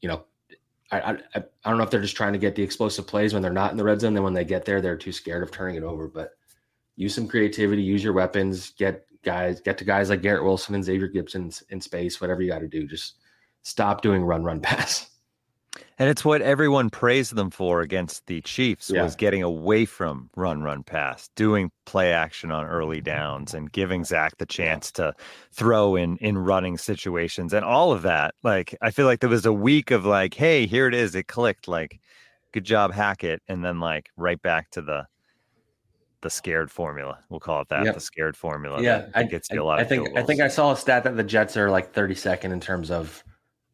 [0.00, 0.24] You know,
[0.90, 3.40] I, I I don't know if they're just trying to get the explosive plays when
[3.40, 4.14] they're not in the red zone.
[4.14, 6.08] Then when they get there, they're too scared of turning it over.
[6.08, 6.32] But
[6.96, 10.84] use some creativity, use your weapons, get guys, get to guys like Garrett Wilson and
[10.84, 12.86] Xavier Gipson in space, whatever you got to do.
[12.86, 13.16] Just
[13.62, 15.10] stop doing run, run, pass.
[15.98, 19.02] And it's what everyone praised them for against the Chiefs yeah.
[19.02, 24.02] was getting away from run, run, pass, doing play action on early downs, and giving
[24.02, 25.14] Zach the chance to
[25.52, 28.34] throw in in running situations and all of that.
[28.42, 31.28] Like I feel like there was a week of like, hey, here it is, it
[31.28, 31.68] clicked.
[31.68, 32.00] Like,
[32.52, 35.06] good job, Hackett, and then like right back to the
[36.22, 37.18] the scared formula.
[37.28, 37.84] We'll call it that.
[37.84, 37.94] Yep.
[37.94, 38.82] The scared formula.
[38.82, 39.80] Yeah, I, gets you a lot.
[39.80, 42.60] I think I think I saw a stat that the Jets are like 32nd in
[42.60, 43.24] terms of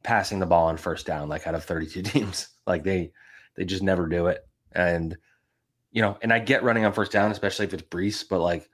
[0.03, 2.49] passing the ball on first down, like out of 32 teams.
[2.67, 3.13] Like they
[3.57, 4.47] they just never do it.
[4.73, 5.17] And
[5.91, 8.69] you know, and I get running on first down, especially if it's Breece, but like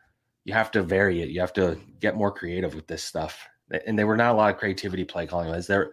[0.45, 1.31] you have to vary it.
[1.31, 3.49] You have to get more creative with this stuff.
[3.87, 5.49] And there were not a lot of creativity play calling.
[5.49, 5.93] Was there?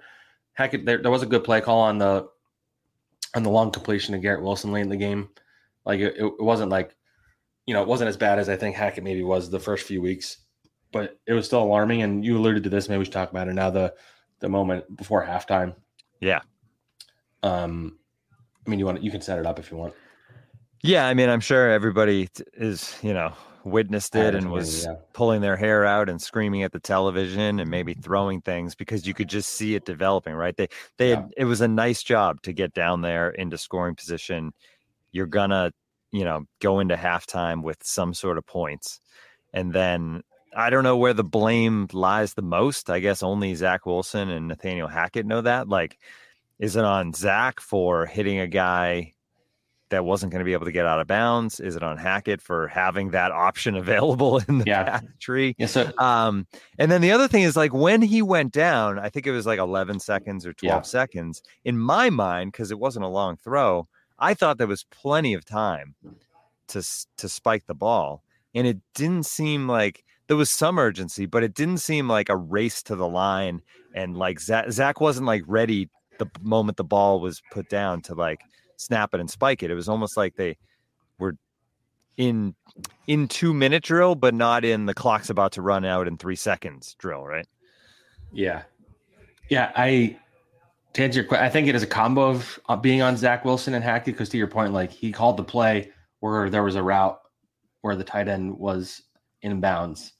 [0.53, 2.27] Heck, there, there was a good play call on the
[3.35, 5.29] on the long completion of Garrett Wilson late in the game.
[5.85, 6.95] Like it, it wasn't like
[7.69, 10.01] you know, it wasn't as bad as I think Hackett maybe was the first few
[10.01, 10.37] weeks,
[10.91, 12.01] but it was still alarming.
[12.01, 13.69] And you alluded to this, maybe we should talk about it now.
[13.69, 13.93] The
[14.39, 15.75] the moment before halftime.
[16.19, 16.39] Yeah.
[17.43, 17.99] Um,
[18.65, 19.93] I mean, you want you can set it up if you want.
[20.81, 24.95] Yeah, I mean, I'm sure everybody is, you know, witnessed it and was yeah.
[25.13, 29.13] pulling their hair out and screaming at the television and maybe throwing things because you
[29.13, 30.57] could just see it developing, right?
[30.57, 31.17] They they yeah.
[31.17, 34.53] had, it was a nice job to get down there into scoring position.
[35.11, 35.71] You're gonna
[36.11, 38.99] you know, go into halftime with some sort of points.
[39.53, 40.23] And then
[40.55, 42.89] I don't know where the blame lies the most.
[42.89, 45.69] I guess only Zach Wilson and Nathaniel Hackett know that.
[45.69, 45.97] Like,
[46.59, 49.13] is it on Zach for hitting a guy
[49.89, 51.59] that wasn't going to be able to get out of bounds?
[51.59, 55.01] Is it on Hackett for having that option available in the yeah.
[55.19, 55.55] tree?
[55.57, 55.91] Yes, sir.
[55.97, 59.31] Um, and then the other thing is like when he went down, I think it
[59.31, 60.81] was like 11 seconds or 12 yeah.
[60.81, 63.87] seconds in my mind, because it wasn't a long throw.
[64.19, 65.95] I thought there was plenty of time
[66.69, 66.83] to
[67.17, 71.55] to spike the ball, and it didn't seem like there was some urgency, but it
[71.55, 73.61] didn't seem like a race to the line.
[73.95, 78.13] And like Zach, Zach wasn't like ready the moment the ball was put down to
[78.13, 78.41] like
[78.77, 79.71] snap it and spike it.
[79.71, 80.57] It was almost like they
[81.17, 81.35] were
[82.17, 82.53] in
[83.07, 86.35] in two minute drill, but not in the clock's about to run out in three
[86.35, 87.47] seconds drill, right?
[88.31, 88.63] Yeah,
[89.49, 89.71] yeah.
[89.75, 90.17] I
[90.93, 93.45] to answer your question, I think it is a combo of uh, being on Zach
[93.45, 96.75] Wilson and Hackett because to your point, like he called the play where there was
[96.75, 97.19] a route
[97.81, 99.03] where the tight end was
[99.43, 100.11] inbounds.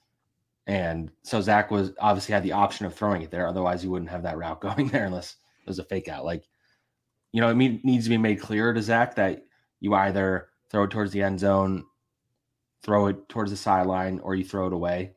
[0.68, 3.48] And so Zach was obviously had the option of throwing it there.
[3.48, 6.26] Otherwise, you wouldn't have that route going there unless it was a fake out.
[6.26, 6.48] Like,
[7.32, 9.44] you know, it needs to be made clear to Zach that
[9.80, 11.86] you either throw it towards the end zone,
[12.84, 15.14] throw it towards the sideline, or you throw it away.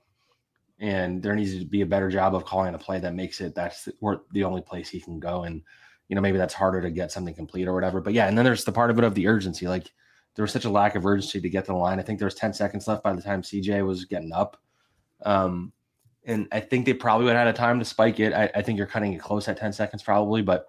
[0.83, 3.55] And there needs to be a better job of calling a play that makes it
[3.55, 3.88] that's
[4.33, 5.45] the only place he can go.
[5.45, 5.62] And,
[6.09, 8.01] you know, maybe that's harder to get something complete or whatever.
[8.01, 9.68] But yeah, and then there's the part of it of the urgency.
[9.68, 9.92] Like,
[10.35, 12.01] there was such a lack of urgency to get to the line.
[12.01, 14.61] I think there was 10 seconds left by the time CJ was getting up.
[15.25, 15.73] Um,
[16.25, 18.33] and I think they probably would have had a time to spike it.
[18.33, 20.66] I, I, think you're cutting it close at 10 seconds probably, but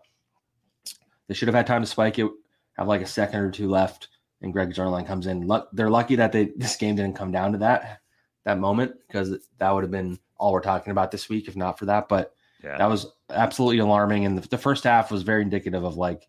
[1.27, 2.29] they should have had time to spike it,
[2.77, 4.09] have like a second or two left,
[4.41, 5.49] and Greg Zuerlein comes in.
[5.71, 8.02] they're lucky that they this game didn't come down to that
[8.45, 11.79] that moment because that would have been all we're talking about this week if not
[11.79, 12.09] for that.
[12.09, 12.77] But yeah.
[12.77, 14.25] that was absolutely alarming.
[14.25, 16.27] And the, the first half was very indicative of like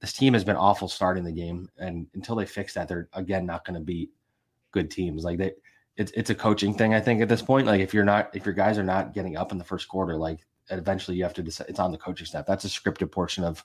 [0.00, 3.46] this team has been awful starting the game, and until they fix that, they're again
[3.46, 4.10] not going to beat
[4.70, 5.24] good teams.
[5.24, 5.52] Like they,
[5.96, 6.94] it's it's a coaching thing.
[6.94, 9.36] I think at this point, like if you're not, if your guys are not getting
[9.36, 11.68] up in the first quarter, like eventually you have to decide.
[11.68, 12.46] It's on the coaching staff.
[12.46, 13.64] That's a scripted portion of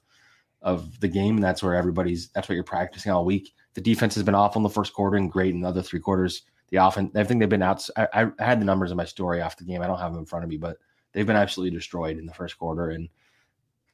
[0.61, 2.29] of the game, and that's where everybody's.
[2.29, 3.53] That's what you're practicing all week.
[3.73, 5.99] The defense has been awful in the first quarter and great in the other three
[5.99, 6.43] quarters.
[6.71, 7.87] The offense, I think they've been out.
[7.95, 9.81] I, I had the numbers in my story off the game.
[9.81, 10.77] I don't have them in front of me, but
[11.13, 12.89] they've been absolutely destroyed in the first quarter.
[12.89, 13.09] And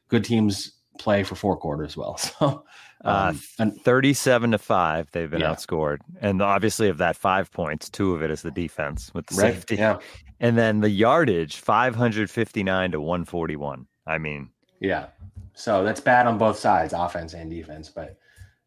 [0.07, 2.19] good teams play for four quarters well.
[2.99, 5.53] So uh, um, uh, 37 to 5 they've been yeah.
[5.53, 5.99] outscored.
[6.19, 9.53] And obviously of that 5 points, two of it is the defense with the right.
[9.53, 9.75] safety.
[9.75, 9.99] Yeah.
[10.39, 13.85] And then the yardage 559 to 141.
[14.07, 15.07] I mean, yeah.
[15.53, 18.17] So that's bad on both sides, offense and defense, but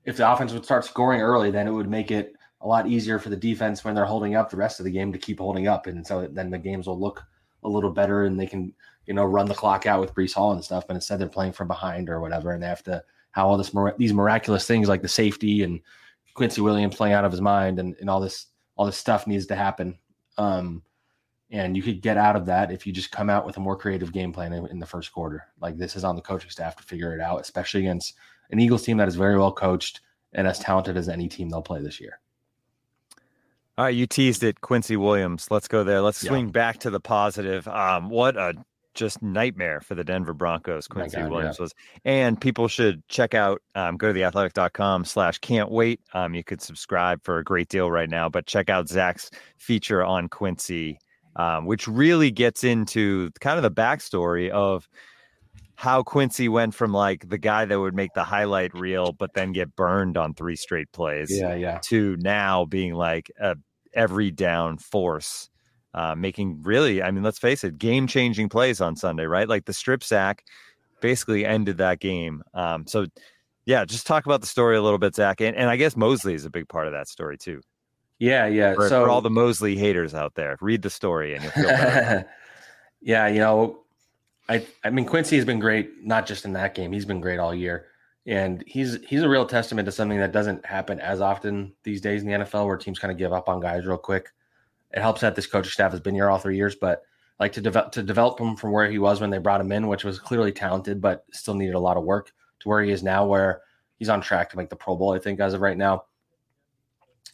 [0.05, 3.19] if the offense would start scoring early, then it would make it a lot easier
[3.19, 5.67] for the defense when they're holding up the rest of the game to keep holding
[5.67, 7.23] up and so then the games will look
[7.63, 8.73] a little better and they can
[9.11, 11.51] you know, run the clock out with Breece Hall and stuff, but instead they're playing
[11.51, 15.03] from behind or whatever, and they have to how all this these miraculous things like
[15.03, 15.81] the safety and
[16.35, 18.47] Quincy Williams playing out of his mind and, and all this
[18.77, 19.99] all this stuff needs to happen.
[20.39, 20.83] Um,
[21.51, 23.77] and you could get out of that if you just come out with a more
[23.77, 25.45] creative game plan in, in, the first quarter.
[25.61, 28.15] Like this is on the coaching staff to figure it out, especially against
[28.53, 30.03] an Eagles team that is very well coached
[30.35, 32.21] and as talented as any team they'll play this year.
[33.81, 35.47] All right, you teased it, Quincy Williams.
[35.51, 36.03] Let's go there.
[36.03, 36.53] Let's swing yeah.
[36.53, 37.67] back to the positive.
[37.67, 38.53] Um, what a
[38.93, 40.87] just nightmare for the Denver Broncos.
[40.87, 41.63] Quincy God, Williams yeah.
[41.63, 46.03] was, and people should check out, um, go to theathletic.com slash can't wait.
[46.13, 50.05] Um, you could subscribe for a great deal right now, but check out Zach's feature
[50.05, 50.99] on Quincy,
[51.37, 54.87] um, which really gets into kind of the backstory of
[55.77, 59.53] how Quincy went from like the guy that would make the highlight reel, but then
[59.53, 61.31] get burned on three straight plays.
[61.35, 61.79] Yeah, yeah.
[61.85, 63.57] To now being like a
[63.95, 65.51] every down force
[65.95, 69.49] uh, making really, I mean, let's face it, game changing plays on Sunday, right?
[69.49, 70.45] Like the strip sack
[71.01, 72.43] basically ended that game.
[72.55, 73.07] Um, so,
[73.65, 75.41] yeah, just talk about the story a little bit, Zach.
[75.41, 77.61] And, and I guess Mosley is a big part of that story, too.
[78.19, 78.75] Yeah, yeah.
[78.75, 81.69] For, so, for all the Mosley haters out there, read the story and you'll feel
[81.69, 82.31] better.
[83.01, 83.81] yeah, you know,
[84.49, 87.39] I, I mean, Quincy has been great, not just in that game, he's been great
[87.39, 87.87] all year.
[88.27, 92.23] And he's he's a real testament to something that doesn't happen as often these days
[92.23, 94.31] in the NFL, where teams kind of give up on guys real quick
[94.93, 97.03] it helps that this coaching staff has been here all three years, but
[97.39, 99.87] like to develop to develop him from where he was when they brought him in,
[99.87, 103.03] which was clearly talented, but still needed a lot of work, to where he is
[103.03, 103.63] now, where
[103.99, 105.15] he's on track to make the Pro Bowl.
[105.15, 106.05] I think as of right now,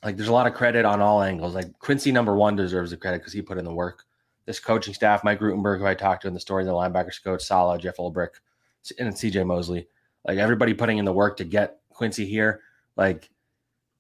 [0.05, 1.55] like there's a lot of credit on all angles.
[1.55, 4.05] Like Quincy number one deserves the credit because he put in the work.
[4.44, 7.42] This coaching staff, Mike Rutenberg, who I talked to in the story, the linebackers coach,
[7.42, 8.37] Saleh, Jeff Ulbrich,
[9.01, 9.88] and CJ Mosley,
[10.27, 12.61] like everybody putting in the work to get Quincy here.
[12.97, 13.31] Like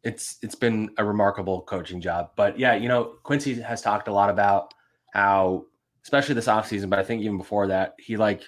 [0.02, 2.30] it's it's been a remarkable coaching job.
[2.36, 4.74] But yeah, you know, Quincy has talked a lot about
[5.12, 5.66] how,
[6.04, 8.42] especially this offseason, but I think even before that, he like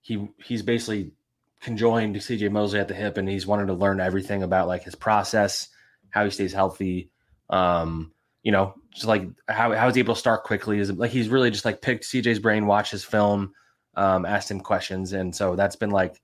[0.00, 1.12] he he's basically
[1.60, 4.94] conjoined CJ Mosley at the hip and he's wanted to learn everything about like his
[4.94, 5.68] process,
[6.10, 7.10] how he stays healthy.
[7.50, 11.28] Um, you know, just like how how he's able to start quickly is like he's
[11.28, 13.52] really just like picked CJ's brain, watched his film,
[13.94, 15.12] um, asked him questions.
[15.12, 16.20] And so that's been like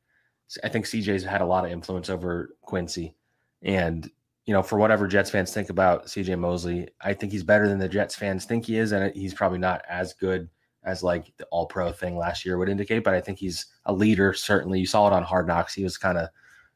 [0.62, 3.14] I think CJ's had a lot of influence over Quincy.
[3.62, 4.10] And
[4.46, 7.80] you know, for whatever Jets fans think about CJ Mosley, I think he's better than
[7.80, 10.48] the Jets fans think he is, and he's probably not as good
[10.84, 13.02] as like the All Pro thing last year would indicate.
[13.02, 14.32] But I think he's a leader.
[14.32, 15.74] Certainly, you saw it on Hard Knocks.
[15.74, 16.28] He was kind of,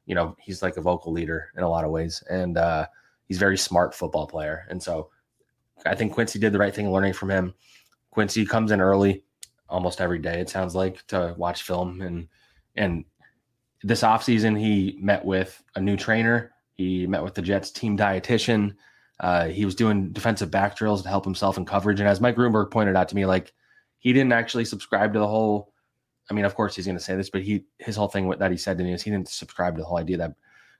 [0.05, 2.87] you know, he's like a vocal leader in a lot of ways, and uh,
[3.29, 4.67] he's very smart football player.
[4.69, 5.11] And so,
[5.87, 7.55] I think Quincy did the right thing learning from him.
[8.11, 9.23] Quincy comes in early,
[9.69, 10.41] almost every day.
[10.41, 12.27] It sounds like to watch film and
[12.75, 13.05] and
[13.83, 18.75] this offseason he met with a new trainer he met with the Jets team dietitian.
[19.21, 22.01] Uh, he was doing defensive back drills to help himself in coverage.
[22.01, 23.53] And as Mike Rutenberg pointed out to me, like
[23.99, 25.75] he didn't actually subscribe to the whole.
[26.31, 28.51] I mean, of course he's going to say this, but he his whole thing that
[28.51, 30.33] he said to me is he didn't subscribe to the whole idea that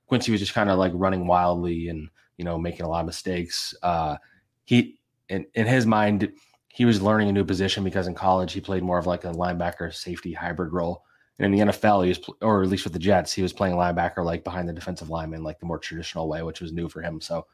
[0.07, 2.09] Quincy was just kind of like running wildly and
[2.39, 3.75] you know, making a lot of mistakes.
[3.83, 4.17] Uh,
[4.65, 6.33] he in, in his mind,
[6.69, 9.33] he was learning a new position because in college he played more of like a
[9.33, 11.05] linebacker safety hybrid role.
[11.41, 13.75] And in the NFL, he was, or at least with the Jets, he was playing
[13.75, 17.01] linebacker like behind the defensive lineman, like the more traditional way, which was new for
[17.01, 17.19] him.
[17.19, 17.47] So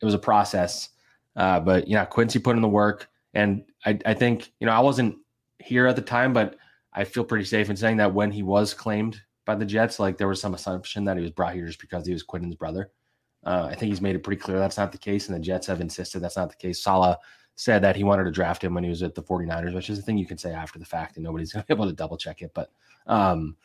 [0.00, 0.88] it was a process.
[1.36, 4.80] Uh, but yeah, Quincy put in the work, and I, I think you know I
[4.80, 5.16] wasn't
[5.58, 6.56] here at the time, but
[6.94, 10.16] I feel pretty safe in saying that when he was claimed by the Jets, like
[10.16, 12.90] there was some assumption that he was brought here just because he was Quinnen's brother.
[13.44, 15.66] Uh, I think he's made it pretty clear that's not the case, and the Jets
[15.66, 16.82] have insisted that's not the case.
[16.82, 17.18] Saleh
[17.56, 19.98] said that he wanted to draft him when he was at the 49ers, which is
[19.98, 21.92] a thing you can say after the fact, and nobody's going to be able to
[21.92, 22.52] double check it.
[22.54, 22.70] But
[23.06, 23.56] um,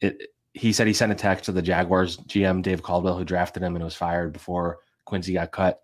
[0.00, 3.62] it, he said he sent a text to the Jaguars GM, Dave Caldwell, who drafted
[3.62, 5.82] him and was fired before Quincy got cut.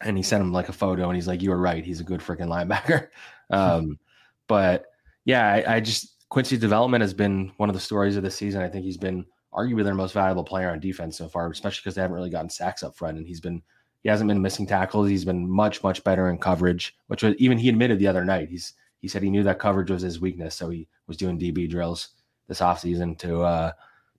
[0.00, 1.84] And he sent him like a photo, and he's like, "You were right.
[1.84, 3.08] He's a good freaking linebacker."
[3.50, 3.98] um,
[4.46, 4.86] but
[5.24, 8.62] yeah, I, I just Quincy's development has been one of the stories of the season.
[8.62, 11.94] I think he's been arguably their most valuable player on defense so far, especially because
[11.94, 13.18] they haven't really gotten sacks up front.
[13.18, 13.62] And he's been
[14.02, 15.08] he hasn't been missing tackles.
[15.08, 18.48] He's been much much better in coverage, which was even he admitted the other night.
[18.48, 18.74] He's
[19.04, 22.08] he said he knew that coverage was his weakness, so he was doing DB drills
[22.48, 23.72] this offseason to uh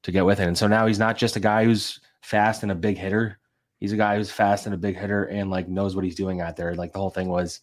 [0.03, 0.47] to get with it.
[0.47, 3.39] And so now he's not just a guy who's fast and a big hitter.
[3.79, 6.39] He's a guy who's fast and a big hitter and like knows what he's doing
[6.39, 6.75] out there.
[6.75, 7.61] Like the whole thing was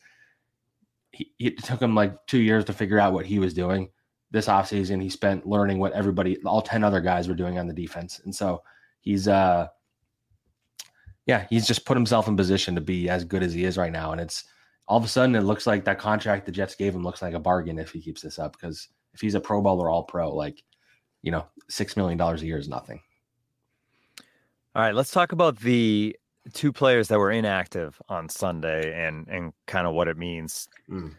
[1.13, 3.89] he, it took him like two years to figure out what he was doing
[4.33, 7.75] this offseason he spent learning what everybody all 10 other guys were doing on the
[7.75, 8.63] defense and so
[9.03, 9.69] he's uh
[11.27, 13.93] yeah he's just put himself in position to be as good as he is right
[13.93, 14.45] now and it's
[14.89, 17.35] all of a sudden it looks like that contract the jets gave him looks like
[17.35, 20.35] a bargain if he keeps this up because if he's a pro bowler all pro
[20.35, 20.63] like
[21.23, 23.01] you know six million dollars a year is nothing
[24.75, 26.17] all right let's talk about the
[26.53, 31.13] two players that were inactive on sunday and and kind of what it means mm.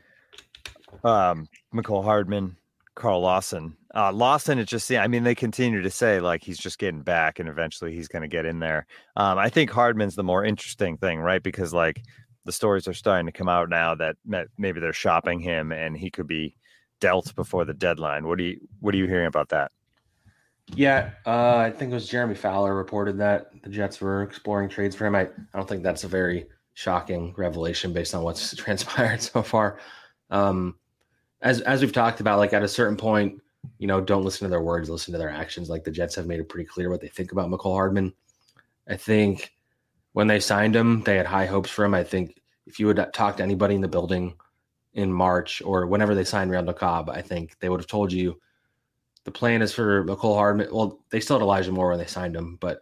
[1.04, 2.58] um Mecole hardman
[2.96, 3.76] Carl Lawson.
[3.96, 7.40] Uh, Lawson, it's just, I mean, they continue to say like he's just getting back
[7.40, 8.86] and eventually he's going to get in there.
[9.16, 11.42] Um, I think Hardman's the more interesting thing, right?
[11.42, 12.04] Because like
[12.46, 14.16] the stories are starting to come out now that
[14.58, 16.56] maybe they're shopping him and he could be
[17.00, 18.28] dealt before the deadline.
[18.28, 19.72] What do you, what are you hearing about that?
[20.76, 24.96] Yeah, uh, I think it was Jeremy Fowler reported that the Jets were exploring trades
[24.96, 25.16] for him.
[25.16, 25.28] I, I
[25.58, 29.80] don't think that's a very shocking revelation based on what's transpired so far.
[30.30, 30.76] Um,
[31.42, 33.42] as as we've talked about, like at a certain point,
[33.78, 35.70] you know, don't listen to their words, listen to their actions.
[35.70, 38.14] Like the Jets have made it pretty clear what they think about Mecole Hardman.
[38.88, 39.52] I think
[40.14, 41.94] when they signed him, they had high hopes for him.
[41.94, 44.36] I think if you would talk to anybody in the building
[44.94, 48.40] in March or whenever they signed Randall Cobb, I think they would have told you
[49.26, 50.70] the plan is for Mecole Hardman.
[50.72, 52.82] Well, they still had Elijah Moore when they signed him, but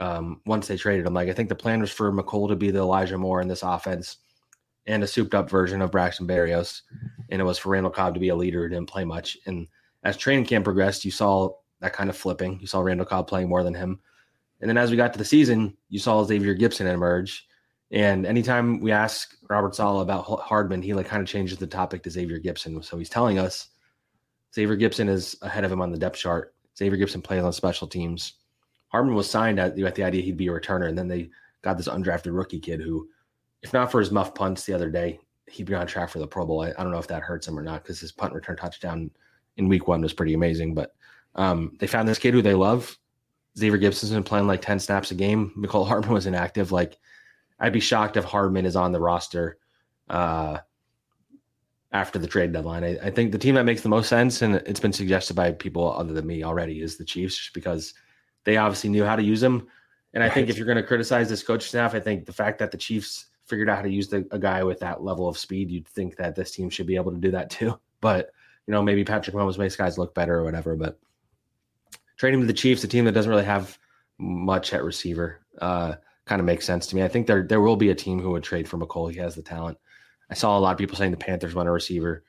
[0.00, 2.70] um, once they traded him, like I think the plan was for Mecole to be
[2.70, 4.18] the Elijah Moore in this offense
[4.86, 6.82] and a souped up version of Braxton Berrios.
[7.30, 9.36] And it was for Randall Cobb to be a leader who didn't play much.
[9.46, 9.66] And
[10.04, 12.58] as training camp progressed, you saw that kind of flipping.
[12.60, 14.00] You saw Randall Cobb playing more than him.
[14.60, 17.46] And then as we got to the season, you saw Xavier Gipson emerge.
[17.90, 22.02] And anytime we ask Robert Saleh about Hardman, he like kind of changes the topic
[22.02, 22.84] to Xavier Gipson.
[22.84, 23.68] So he's telling us
[24.54, 26.54] Xavier Gipson is ahead of him on the depth chart.
[26.76, 28.34] Xavier Gipson plays on special teams.
[28.88, 31.30] Hardman was signed at, at the idea he'd be a returner, and then they
[31.62, 33.08] got this undrafted rookie kid who
[33.62, 36.26] if not for his muff punts the other day, he'd be on track for the
[36.26, 36.62] Pro Bowl.
[36.62, 39.10] I, I don't know if that hurts him or not because his punt return touchdown
[39.56, 40.74] in week one was pretty amazing.
[40.74, 40.94] But
[41.34, 42.96] um, they found this kid who they love.
[43.58, 45.52] Xavier Gipson's been playing like 10 snaps a game.
[45.56, 46.72] Mecole Hardman was inactive.
[46.72, 46.98] Like,
[47.58, 49.58] I'd be shocked if Hardman is on the roster
[50.08, 50.58] uh,
[51.92, 52.84] after the trade deadline.
[52.84, 55.52] I, I, think the team that makes the most sense, and it's been suggested by
[55.52, 57.94] people other than me already, is the Chiefs, just because
[58.44, 59.66] they obviously knew how to use him.
[60.14, 62.58] And I think if you're going to criticize this coach staff, I think the fact
[62.60, 65.36] that the Chiefs figured out how to use the, a guy with that level of
[65.36, 67.78] speed, you'd think that this team should be able to do that too.
[68.00, 68.30] But
[68.68, 70.76] you know, maybe Patrick Mahomes makes guys look better or whatever.
[70.76, 71.00] But
[72.18, 73.78] trading to the Chiefs, a team that doesn't really have
[74.18, 75.94] much at receiver, uh,
[76.26, 77.02] kind of makes sense to me.
[77.02, 79.10] I think there there will be a team who would trade for Mecole.
[79.10, 79.78] He has the talent.
[80.30, 82.24] I saw a lot of people saying the Panthers want a receiver.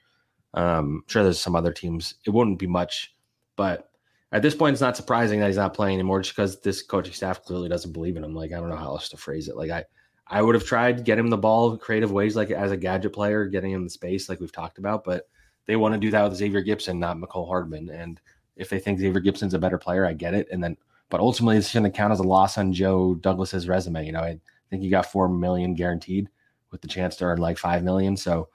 [0.54, 2.15] Um, sure, there's some other teams.
[2.25, 3.13] It wouldn't be much,
[3.58, 3.89] but
[4.32, 7.13] at this point, it's not surprising that he's not playing anymore, just because this coaching
[7.13, 8.34] staff clearly doesn't believe in him.
[8.34, 9.58] Like I don't know how else to phrase it.
[9.58, 9.84] Like I,
[10.28, 13.45] I would have tried get him the ball creative ways, like as a gadget player,
[13.45, 15.03] getting him the space, like we've talked about.
[15.03, 15.28] But
[15.66, 17.89] they want to do that with Xavier Gipson, not Mecole Hardman.
[17.89, 18.22] And
[18.60, 20.47] if they think Xavier Gipson's a better player, I get it.
[20.51, 20.78] And then,
[21.10, 24.05] but ultimately, it's going to count as a loss on Joe Douglas's resume.
[24.05, 24.39] You know, I
[24.70, 26.30] think he got four million guaranteed
[26.72, 28.16] with the chance to earn like five million.
[28.16, 28.49] So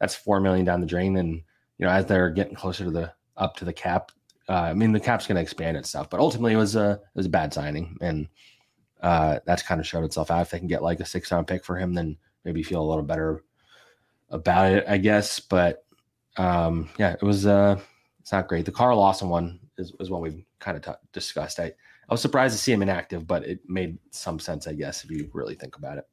[0.00, 1.16] that's four million down the drain.
[1.16, 1.42] And
[1.78, 4.10] you know, as they're getting closer to the up to the cap,
[4.48, 6.10] uh, I mean, the cap's going to expand and stuff.
[6.10, 8.28] But ultimately, it was a it was a bad signing and
[9.02, 10.42] uh, that's kind of showed itself out.
[10.42, 12.88] If they can get like a six round pick for him, then maybe feel a
[12.88, 13.44] little better
[14.30, 15.40] about it, I guess.
[15.40, 15.84] But
[16.36, 17.80] um, yeah, it was uh,
[18.22, 18.64] it's not great.
[18.64, 21.58] The Carl Lawson one is, is one we've kind of t- discussed.
[21.58, 21.72] I
[22.08, 25.10] I was surprised to see him inactive, but it made some sense, I guess, if
[25.10, 26.04] you really think about it.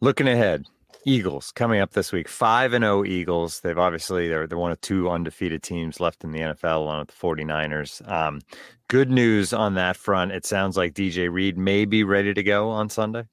[0.00, 0.66] Looking ahead,
[1.04, 2.28] Eagles coming up this week.
[2.28, 3.60] Five and zero oh Eagles.
[3.60, 7.08] They've obviously they're they're one of two undefeated teams left in the NFL, along with
[7.08, 8.08] the 49ers.
[8.10, 8.40] Um,
[8.88, 10.32] good news on that front.
[10.32, 13.24] It sounds like DJ Reed may be ready to go on Sunday.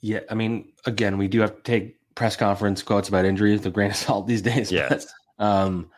[0.00, 3.70] Yeah, I mean, again, we do have to take press conference quotes about injuries, the
[3.70, 4.70] grain of salt these days.
[4.70, 5.06] Yes.
[5.38, 5.90] But, um,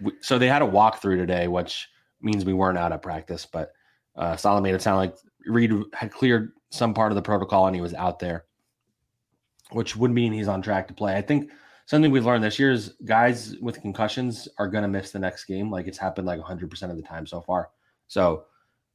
[0.00, 1.88] we, so they had a walkthrough today, which
[2.20, 3.46] means we weren't out of practice.
[3.46, 3.72] But
[4.16, 5.14] uh, made it sound like
[5.46, 8.44] Reed had cleared some part of the protocol and he was out there
[9.72, 11.16] which would mean he's on track to play.
[11.16, 11.50] I think
[11.86, 15.44] something we've learned this year is guys with concussions are going to miss the next
[15.44, 15.70] game.
[15.70, 17.70] Like it's happened like 100% of the time so far.
[18.08, 18.44] So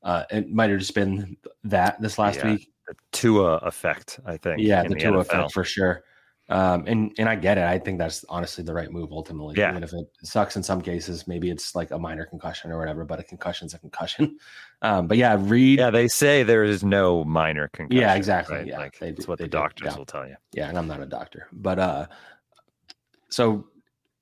[0.04, 2.70] uh, it might have just been that this last yeah, week.
[2.88, 4.62] The Tua effect, I think.
[4.62, 5.22] Yeah, the, the Tua NFL.
[5.22, 6.04] effect for sure.
[6.48, 7.64] Um, and and I get it.
[7.64, 9.56] I think that's honestly the right move ultimately.
[9.58, 9.72] Yeah.
[9.72, 13.04] Even if it sucks in some cases, maybe it's like a minor concussion or whatever,
[13.04, 14.38] but a concussion's a concussion.
[14.82, 15.80] Um, but yeah, Reed.
[15.80, 18.02] Yeah, they say there is no minor concussion.
[18.02, 18.58] Yeah, exactly.
[18.58, 18.68] Right?
[18.68, 20.36] Yeah, like, they, that's what the doctors will tell you.
[20.54, 22.08] Yeah, and I'm not a doctor, but uh,
[23.30, 23.66] so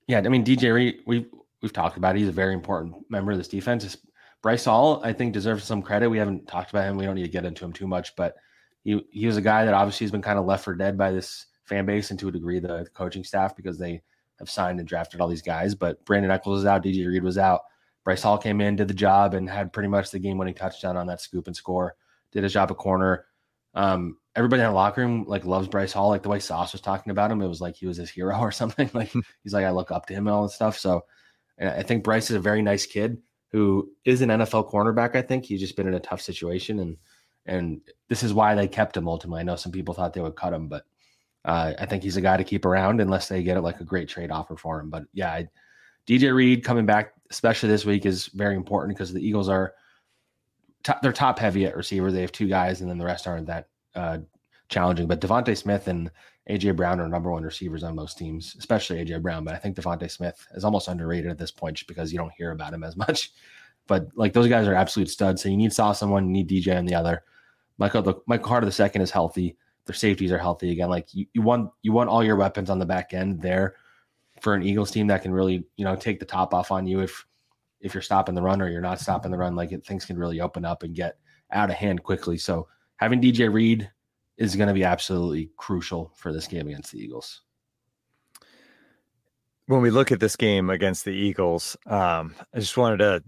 [0.06, 1.26] yeah, I mean DJ Reed, we've
[1.60, 2.14] we've talked about.
[2.14, 2.20] It.
[2.20, 3.96] He's a very important member of this defense.
[4.42, 6.08] Bryce Hall, I think, deserves some credit.
[6.08, 6.96] We haven't talked about him.
[6.96, 8.36] We don't need to get into him too much, but
[8.84, 11.10] he he was a guy that obviously has been kind of left for dead by
[11.10, 14.02] this fan base and to a degree the coaching staff because they
[14.38, 15.74] have signed and drafted all these guys.
[15.74, 17.62] But Brandon Echols was out, DJ Reed was out.
[18.04, 20.96] Bryce Hall came in, did the job, and had pretty much the game winning touchdown
[20.96, 21.96] on that scoop and score.
[22.32, 23.26] Did his job at corner.
[23.74, 26.10] Um, everybody in the locker room like loves Bryce Hall.
[26.10, 28.38] Like the way Sauce was talking about him, it was like he was his hero
[28.40, 28.90] or something.
[28.92, 29.12] Like
[29.42, 30.78] he's like I look up to him and all this stuff.
[30.78, 31.04] So
[31.58, 33.18] I think Bryce is a very nice kid
[33.50, 35.14] who is an NFL cornerback.
[35.14, 36.96] I think he's just been in a tough situation, and
[37.46, 39.40] and this is why they kept him ultimately.
[39.40, 40.84] I know some people thought they would cut him, but
[41.44, 44.08] uh, I think he's a guy to keep around unless they get like a great
[44.08, 44.90] trade offer for him.
[44.90, 45.48] But yeah, I,
[46.06, 49.74] DJ Reed coming back, especially this week, is very important because the Eagles are
[51.02, 52.12] they're top heavy at receiver.
[52.12, 54.18] They have two guys, and then the rest aren't that uh,
[54.68, 55.06] challenging.
[55.06, 56.10] But DeVonta Smith and
[56.48, 59.44] AJ Brown are number one receivers on most teams, especially AJ Brown.
[59.44, 62.32] But I think DeVonta Smith is almost underrated at this point just because you don't
[62.36, 63.32] hear about him as much.
[63.86, 65.42] But like those guys are absolute studs.
[65.42, 67.22] So you need Sauce on one, you need DJ on the other.
[67.76, 69.56] Michael the Michael Carter the second is healthy
[69.86, 70.90] their safeties are healthy again.
[70.90, 73.76] Like you, you want you want all your weapons on the back end there
[74.40, 77.00] for an Eagles team that can really you know take the top off on you
[77.00, 77.26] if
[77.80, 79.54] if you're stopping the run or you're not stopping the run.
[79.54, 81.18] Like it, things can really open up and get
[81.52, 82.38] out of hand quickly.
[82.38, 82.66] So
[82.96, 83.90] having DJ Reed
[84.38, 87.42] is going to be absolutely crucial for this game against the Eagles.
[89.66, 93.22] When we look at this game against the Eagles, um, I just wanted to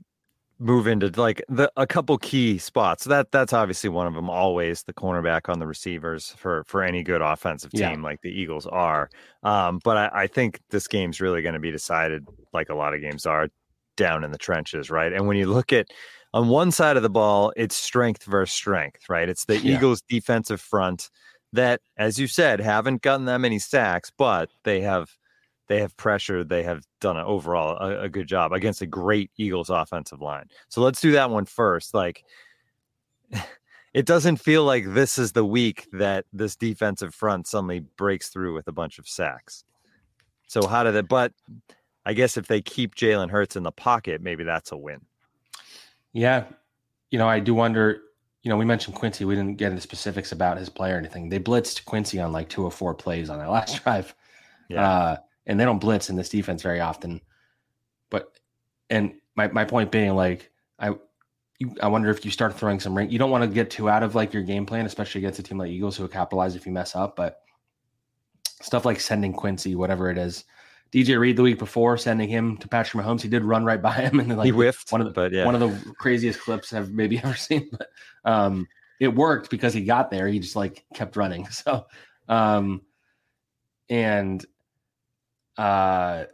[0.59, 3.05] move into like the a couple key spots.
[3.05, 4.31] That that's obviously one of them.
[4.31, 8.03] Always the cornerback on the receivers for for any good offensive team yeah.
[8.03, 9.11] like the Eagles are.
[9.43, 12.95] Um, but I, I think this game's really going to be decided like a lot
[12.95, 13.49] of games are
[13.97, 15.13] down in the trenches, right?
[15.13, 15.89] And when you look at
[16.33, 19.29] on one side of the ball, it's strength versus strength, right?
[19.29, 19.77] It's the yeah.
[19.77, 21.11] Eagles defensive front
[21.53, 25.17] that, as you said, haven't gotten that many sacks, but they have
[25.69, 26.45] they have pressure.
[26.45, 30.47] They have done an overall a, a, good job against a great Eagles offensive line.
[30.69, 31.95] So let's do that one first.
[31.95, 32.25] Like,
[33.95, 38.55] it doesn't feel like this is the week that this defensive front suddenly breaks through
[38.55, 39.65] with a bunch of sacks.
[40.47, 41.09] So how did it?
[41.09, 41.33] But
[42.05, 45.01] I guess if they keep Jalen Hurts in the pocket, maybe that's a win.
[46.13, 46.45] Yeah,
[47.11, 48.03] you know, I do wonder.
[48.43, 49.25] You know, we mentioned Quincy.
[49.25, 51.29] We didn't get into specifics about his play or anything.
[51.29, 54.15] They blitzed Quincy on like two or four plays on that last drive.
[54.69, 54.89] Yeah.
[54.89, 55.17] Uh,
[55.47, 57.21] and they don't blitz in this defense very often.
[58.11, 58.39] But
[58.91, 60.95] and my my point being like I
[61.59, 63.11] you, I wonder if you start throwing some ring.
[63.11, 65.43] You don't want to get too out of like your game plan, especially against a
[65.43, 67.17] team like Eagles who will capitalize if you mess up.
[67.17, 67.41] But
[68.61, 70.45] stuff like sending Quincy, whatever it is.
[70.93, 73.93] DJ Reed the week before sending him to Patrick Mahomes, he did run right by
[73.93, 74.93] him and then like he whiffed.
[74.93, 75.45] One of the but yeah.
[75.45, 77.71] one of the craziest clips I've maybe ever seen.
[77.71, 77.89] But
[78.25, 78.69] um,
[79.01, 80.29] it worked because he got there.
[80.29, 81.47] He just like kept running.
[81.51, 81.87] So
[82.29, 82.83] um,
[83.89, 84.45] and
[85.59, 86.25] uh,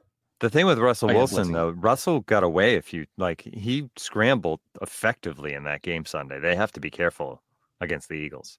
[0.41, 3.07] the thing with Russell Wilson, though, Russell got away a few.
[3.16, 6.41] Like he scrambled effectively in that game Sunday.
[6.41, 7.41] They have to be careful
[7.81, 8.59] against the Eagles.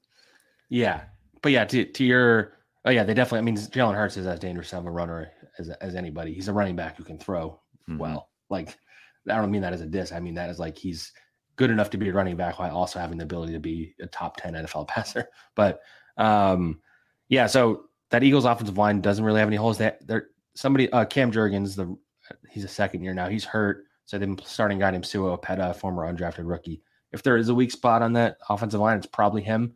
[0.69, 1.01] Yeah,
[1.41, 2.53] but yeah, to, to your
[2.85, 3.39] oh yeah, they definitely.
[3.39, 6.33] I mean, Jalen Hurts is as dangerous of a runner as as anybody.
[6.33, 7.59] He's a running back who can throw
[7.89, 7.97] mm-hmm.
[7.97, 8.29] well.
[8.49, 8.77] Like
[9.29, 10.13] I don't mean that as a diss.
[10.13, 11.11] I mean that as like he's
[11.57, 14.07] good enough to be a running back while also having the ability to be a
[14.07, 15.27] top ten NFL passer.
[15.53, 15.81] But
[16.17, 16.79] um,
[17.27, 19.79] yeah, so that Eagles offensive line doesn't really have any holes.
[19.79, 21.95] That they're somebody uh, Cam Jurgens, the
[22.49, 23.29] he's a second year now.
[23.29, 26.81] He's hurt, so they've been starting guy named Sua Opeta, former undrafted rookie.
[27.11, 29.73] If there is a weak spot on that offensive line, it's probably him.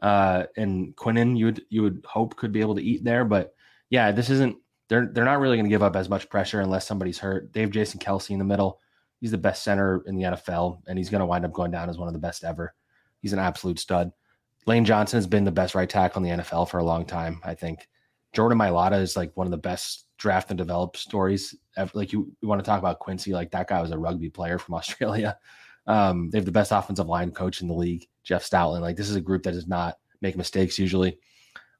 [0.00, 3.54] Uh, and Quinnen, you would you would hope could be able to eat there, but
[3.90, 4.56] yeah, this isn't.
[4.88, 7.52] They're they're not really going to give up as much pressure unless somebody's hurt.
[7.52, 8.80] They have Jason Kelce in the middle.
[9.20, 11.90] he's the best center in the NFL, and he's going to wind up going down
[11.90, 12.74] as one of the best ever.
[13.20, 14.12] He's an absolute stud.
[14.66, 17.40] Lane Johnson has been the best right tackle in the NFL for a long time.
[17.42, 17.88] I think
[18.32, 21.54] Jordan Mailata is like one of the best draft and develop stories.
[21.76, 21.90] Ever.
[21.94, 24.58] Like you, you want to talk about Quincy, like that guy was a rugby player
[24.58, 25.38] from Australia.
[25.86, 28.82] Um, they have the best offensive line coach in the league, Jeff Stoutland.
[28.82, 31.18] Like this is a group that does not make mistakes usually.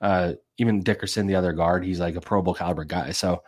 [0.01, 3.11] Uh, even Dickerson, the other guard, he's like a Pro Bowl caliber guy.
[3.11, 3.42] So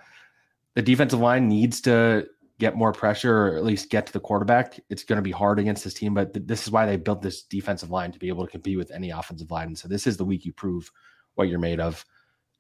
[0.75, 2.27] the defensive line needs to
[2.59, 4.79] get more pressure or at least get to the quarterback.
[4.91, 7.23] It's going to be hard against this team, but th- this is why they built
[7.23, 9.69] this defensive line to be able to compete with any offensive line.
[9.69, 10.91] And so this is the week you prove
[11.37, 12.05] what you're made of.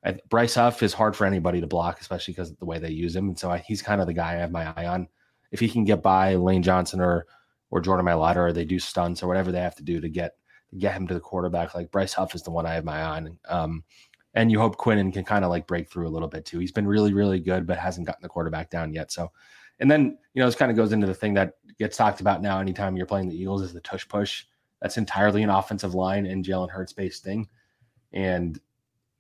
[0.05, 2.90] I, Bryce Huff is hard for anybody to block, especially because of the way they
[2.90, 3.28] use him.
[3.28, 5.09] And so I, he's kind of the guy I have my eye on.
[5.53, 7.26] If he can get by Lane Johnson or
[7.70, 10.36] or Jordan Mailata, or they do stunts or whatever they have to do to get
[10.78, 13.16] get him to the quarterback, like Bryce Huff is the one I have my eye
[13.16, 13.38] on.
[13.48, 13.84] Um,
[14.34, 16.61] and you hope Quinnen can kind of like break through a little bit too.
[16.61, 19.11] He's been really, really good, but hasn't gotten the quarterback down yet.
[19.11, 19.30] So,
[19.80, 22.42] and then you know, this kind of goes into the thing that gets talked about
[22.42, 22.61] now.
[22.61, 24.44] Anytime you're playing the Eagles, is the tush push.
[24.80, 27.48] That's entirely an offensive line and Jalen Hurts based thing,
[28.12, 28.59] and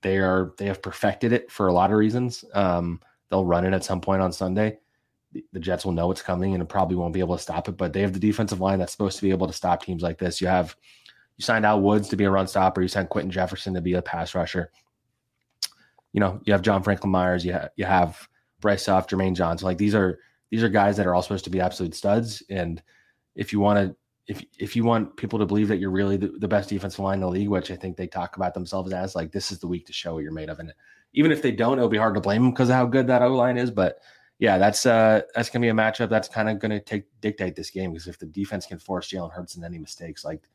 [0.02, 2.44] they are they have perfected it for a lot of reasons.
[2.54, 4.78] Um, they'll run it at some point on Sunday.
[5.32, 7.68] The, the Jets will know it's coming and it probably won't be able to stop
[7.68, 7.76] it.
[7.76, 10.18] But they have the defensive line that's supposed to be able to stop teams like
[10.18, 10.40] this.
[10.40, 10.74] You have
[11.36, 12.82] you signed Al Woods to be a run stopper.
[12.82, 14.70] You signed Quinton Jefferson to be a pass rusher.
[16.12, 17.44] You know, you have John Franklin Myers.
[17.44, 18.28] You have you have
[18.60, 19.66] Bryce Huff, Jermaine Johnson.
[19.66, 20.18] Like these are
[20.50, 22.42] these are guys that are all supposed to be absolute studs.
[22.50, 22.82] And
[23.36, 23.96] if you want to
[24.26, 27.14] if if you want people to believe that you're really the, the, best defensive line
[27.14, 29.66] in the league, which I think they talk about themselves as, like this is the
[29.66, 30.58] week to show what you're made of.
[30.60, 30.72] And
[31.12, 33.22] even if they don't, it'll be hard to blame them because of how good that
[33.22, 33.70] O line is.
[33.70, 33.98] But
[34.38, 37.70] yeah, that's uh that's gonna be a matchup that's kind of gonna take dictate this
[37.70, 40.48] game because if the defense can force Jalen Hurts in any mistakes, like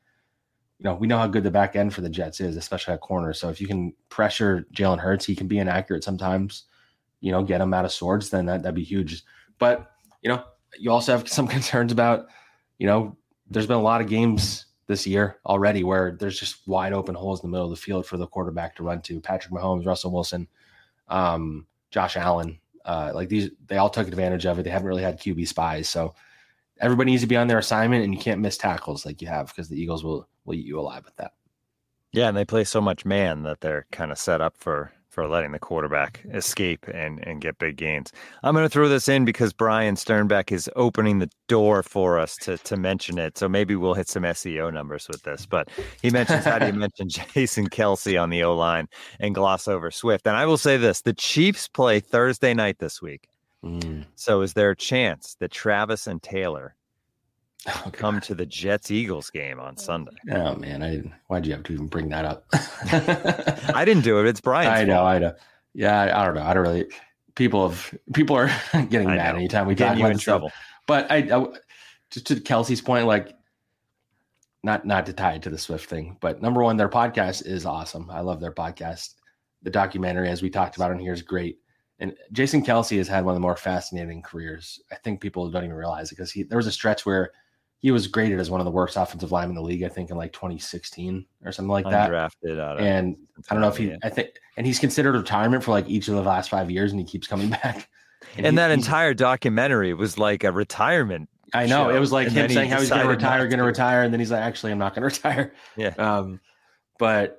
[0.79, 3.01] you know, we know how good the back end for the Jets is, especially at
[3.01, 3.31] corner.
[3.33, 6.63] So if you can pressure Jalen Hurts, he can be inaccurate sometimes.
[7.21, 9.23] You know, get him out of sorts, then that that'd be huge.
[9.57, 9.91] But
[10.21, 10.43] you know,
[10.77, 12.27] you also have some concerns about,
[12.77, 13.17] you know,
[13.49, 17.43] there's been a lot of games this year already where there's just wide open holes
[17.43, 19.19] in the middle of the field for the quarterback to run to.
[19.19, 20.47] Patrick Mahomes, Russell Wilson,
[21.07, 24.63] um, Josh Allen, uh, like these, they all took advantage of it.
[24.63, 26.13] They haven't really had QB spies, so
[26.79, 29.47] everybody needs to be on their assignment, and you can't miss tackles like you have
[29.47, 31.33] because the Eagles will will eat you alive with that.
[32.11, 35.29] Yeah, and they play so much man that they're kind of set up for for
[35.29, 38.11] letting the quarterback escape and, and get big gains.
[38.43, 42.35] I'm going to throw this in because Brian Sternbeck is opening the door for us
[42.41, 43.37] to, to mention it.
[43.37, 45.45] So maybe we'll hit some SEO numbers with this.
[45.45, 45.69] But
[46.01, 48.89] he mentions how do you mention Jason Kelce on the O line
[49.21, 50.27] and gloss over Swift.
[50.27, 53.29] And I will say this the Chiefs play Thursday night this week.
[53.63, 54.03] Mm.
[54.15, 56.75] So is there a chance that Travis and Taylor
[57.85, 60.11] oh, come to the Jets Eagles game on Sunday.
[60.31, 61.13] Oh man, I didn't.
[61.27, 62.45] Why'd you have to even bring that up?
[63.73, 64.27] I didn't do it.
[64.27, 64.71] It's Brian.
[64.71, 64.97] I know.
[64.97, 65.07] Fault.
[65.07, 65.33] I know.
[65.73, 66.43] Yeah, I, I, don't know.
[66.43, 66.85] I don't really.
[67.35, 68.51] People have people are
[68.89, 69.39] getting I mad know.
[69.39, 70.51] anytime we talk about in trouble.
[70.87, 71.47] But I, I,
[72.11, 73.33] just to Kelce's point, like
[74.63, 77.65] not not to tie it to the Swift thing, but number one, their podcast is
[77.65, 78.09] awesome.
[78.11, 79.15] I love their podcast.
[79.63, 81.57] The documentary, as we talked about on here, is great.
[81.97, 84.79] And Jason Kelce has had one of the more fascinating careers.
[84.91, 87.31] I think people don't even realize it because he there was a stretch where
[87.79, 90.09] he was graded as one of the worst offensive linemen in the league, I think
[90.09, 92.09] in like 2016 or something like that.
[92.09, 93.15] Drafted and
[93.49, 96.15] I don't know if he, I think, and he's considered retirement for like each of
[96.15, 97.87] the last five years, and he keeps coming back.
[98.37, 101.29] And, and he, that entire documentary was like a retirement.
[101.53, 101.95] I know show.
[101.95, 104.03] it was like and him saying he how he's going to retire, going to retire,
[104.03, 105.53] and then he's like, actually, I'm not going to retire.
[105.77, 105.93] Yeah.
[105.97, 106.39] Um,
[106.97, 107.37] but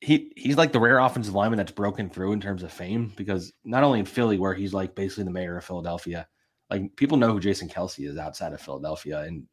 [0.00, 3.52] he he's like the rare offensive lineman that's broken through in terms of fame because
[3.64, 6.26] not only in Philly, where he's like basically the mayor of Philadelphia,
[6.70, 9.46] like people know who Jason Kelce is outside of Philadelphia, and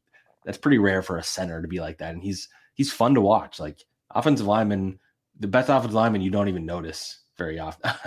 [0.44, 2.14] that's pretty rare for a center to be like that.
[2.14, 3.60] And he's he's fun to watch.
[3.60, 5.00] Like offensive lineman,
[5.40, 7.92] the best offensive lineman you don't even notice very often.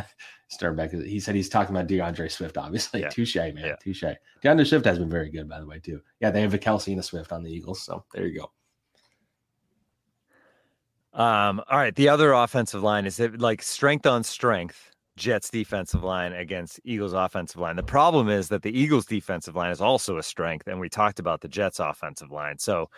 [0.50, 3.00] Sternbeck, he said he's talking about DeAndre Swift, obviously.
[3.02, 3.10] Yeah.
[3.10, 3.58] Touche, man.
[3.58, 3.76] Yeah.
[3.76, 4.04] Touche.
[4.42, 6.00] DeAndre Swift has been very good, by the way, too.
[6.20, 7.82] Yeah, they have a Kelce and a Swift on the Eagles.
[7.82, 8.50] So there you go.
[11.12, 11.94] Um, all right.
[11.94, 14.87] The other offensive line is it like strength on strength.
[15.18, 17.76] Jets defensive line against Eagles offensive line.
[17.76, 21.18] The problem is that the Eagles defensive line is also a strength, and we talked
[21.18, 22.58] about the Jets offensive line.
[22.58, 22.88] So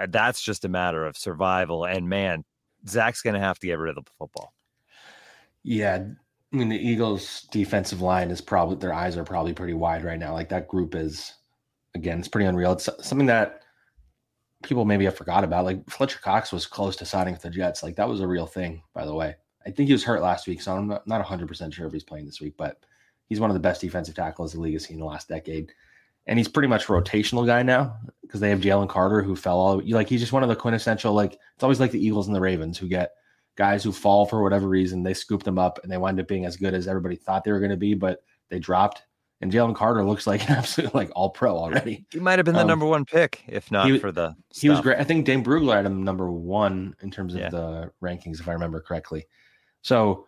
[0.00, 1.84] uh, that's just a matter of survival.
[1.84, 2.44] And man,
[2.88, 4.54] Zach's going to have to get rid of the football.
[5.64, 6.04] Yeah,
[6.52, 10.18] I mean the Eagles defensive line is probably their eyes are probably pretty wide right
[10.18, 10.32] now.
[10.32, 11.34] Like that group is,
[11.94, 12.72] again, it's pretty unreal.
[12.72, 13.62] It's something that
[14.62, 15.64] people maybe have forgot about.
[15.64, 17.82] Like Fletcher Cox was close to signing with the Jets.
[17.82, 19.34] Like that was a real thing, by the way.
[19.66, 22.04] I think he was hurt last week, so I'm not, not 100% sure if he's
[22.04, 22.84] playing this week, but
[23.26, 25.72] he's one of the best defensive tackles the league has seen in the last decade.
[26.26, 29.82] And he's pretty much rotational guy now because they have Jalen Carter who fell all
[29.86, 32.40] like he's just one of the quintessential like it's always like the Eagles and the
[32.40, 33.12] Ravens who get
[33.56, 36.46] guys who fall for whatever reason they scoop them up and they wind up being
[36.46, 39.02] as good as everybody thought they were going to be, but they dropped.
[39.42, 42.06] and Jalen Carter looks like an absolute like all pro already.
[42.10, 44.30] He might have been the um, number one pick, if not he, for the.
[44.50, 44.62] Stuff.
[44.62, 44.98] He was great.
[44.98, 47.50] I think Dane Brugler had him number one in terms of yeah.
[47.50, 49.26] the rankings, if I remember correctly.
[49.84, 50.26] So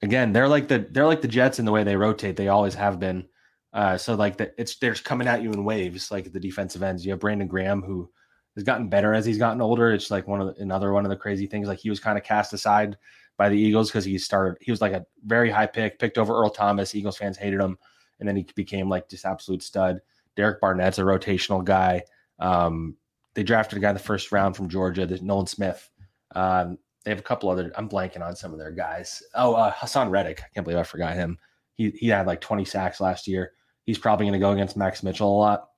[0.00, 2.36] again, they're like the they're like the Jets in the way they rotate.
[2.36, 3.26] They always have been.
[3.72, 7.04] Uh, so like the, it's they're coming at you in waves, like the defensive ends.
[7.04, 8.08] You have Brandon Graham who
[8.54, 9.90] has gotten better as he's gotten older.
[9.90, 11.66] It's like one of the, another one of the crazy things.
[11.66, 12.96] Like he was kind of cast aside
[13.36, 14.56] by the Eagles because he started.
[14.60, 16.94] He was like a very high pick, picked over Earl Thomas.
[16.94, 17.76] Eagles fans hated him,
[18.20, 20.00] and then he became like just absolute stud.
[20.36, 22.04] Derek Barnett's a rotational guy.
[22.38, 22.96] Um,
[23.34, 25.90] they drafted a guy in the first round from Georgia, Nolan Smith.
[26.36, 27.72] Um, they have a couple other.
[27.76, 29.22] I'm blanking on some of their guys.
[29.34, 30.42] Oh, uh, Haason Reddick.
[30.42, 31.38] I can't believe I forgot him.
[31.74, 33.52] He he had like 20 sacks last year.
[33.84, 35.68] He's probably going to go against Max Mitchell a lot.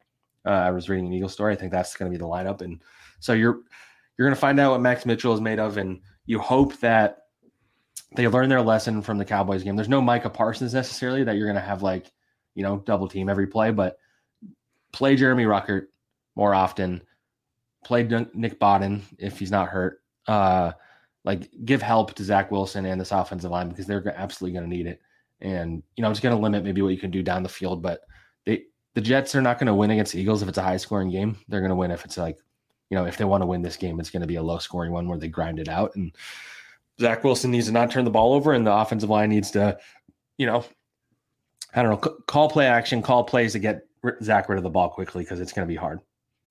[0.45, 1.53] Uh, I was reading an Eagle story.
[1.53, 2.83] I think that's going to be the lineup, and
[3.21, 3.61] so you're
[4.19, 7.19] you're going to find out what Max Mitchell is made of, and you hope that
[8.17, 9.77] they learn their lesson from the Cowboys game.
[9.77, 12.11] There's no Micah Parsons necessarily that you're going to have like
[12.55, 13.97] you know double team every play, but
[14.93, 15.87] play Jeremy Ruckert
[16.35, 17.03] more often.
[17.85, 18.05] Play
[18.35, 20.03] Nick Bawden if he's not hurt.
[20.29, 20.73] Uh,
[21.25, 24.77] like give help to Zach Wilson and this offensive line because they're absolutely going to
[24.77, 25.01] need it.
[25.41, 27.49] And you know, I'm just going to limit maybe what you can do down the
[27.49, 28.01] field, but
[28.45, 28.65] they
[28.95, 31.11] the Jets are not going to win against the Eagles if it's a high scoring
[31.11, 31.37] game.
[31.49, 32.39] They're going to win if it's like,
[32.91, 34.59] you know, if they want to win this game, it's going to be a low
[34.59, 35.95] scoring one where they grind it out.
[35.97, 36.13] And
[37.01, 39.79] Zach Wilson needs to not turn the ball over, and the offensive line needs to,
[40.39, 40.65] you know,
[41.75, 43.87] I don't know, call play action, call plays to get
[44.23, 46.01] Zach rid of the ball quickly because it's going to be hard.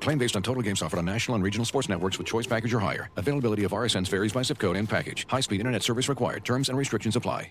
[0.00, 2.74] Claim based on total games offered on national and regional sports networks with choice package
[2.74, 3.10] or higher.
[3.16, 5.26] Availability of RSNs varies by zip code and package.
[5.28, 6.44] High-speed internet service required.
[6.44, 7.50] Terms and restrictions apply.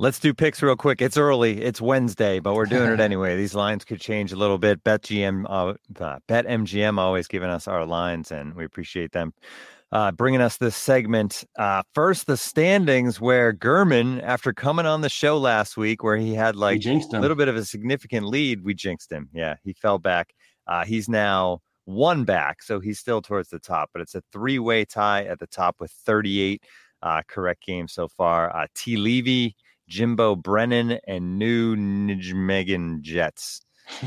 [0.00, 1.02] Let's do picks real quick.
[1.02, 1.60] It's early.
[1.60, 3.36] It's Wednesday, but we're doing it anyway.
[3.36, 4.84] These lines could change a little bit.
[4.84, 9.32] BetGM, uh, uh, BetMGM always giving us our lines, and we appreciate them
[9.92, 11.44] uh, bringing us this segment.
[11.58, 16.34] Uh, first, the standings where Gurman, after coming on the show last week, where he
[16.34, 19.28] had like a little bit of a significant lead, we jinxed him.
[19.32, 20.34] Yeah, he fell back.
[20.66, 24.58] Uh, he's now one back, so he's still towards the top, but it's a three
[24.58, 26.62] way tie at the top with 38
[27.02, 28.54] uh, correct games so far.
[28.54, 28.96] Uh, T.
[28.96, 29.56] Levy
[29.88, 33.60] Jimbo Brennan and New Nijmegen Jets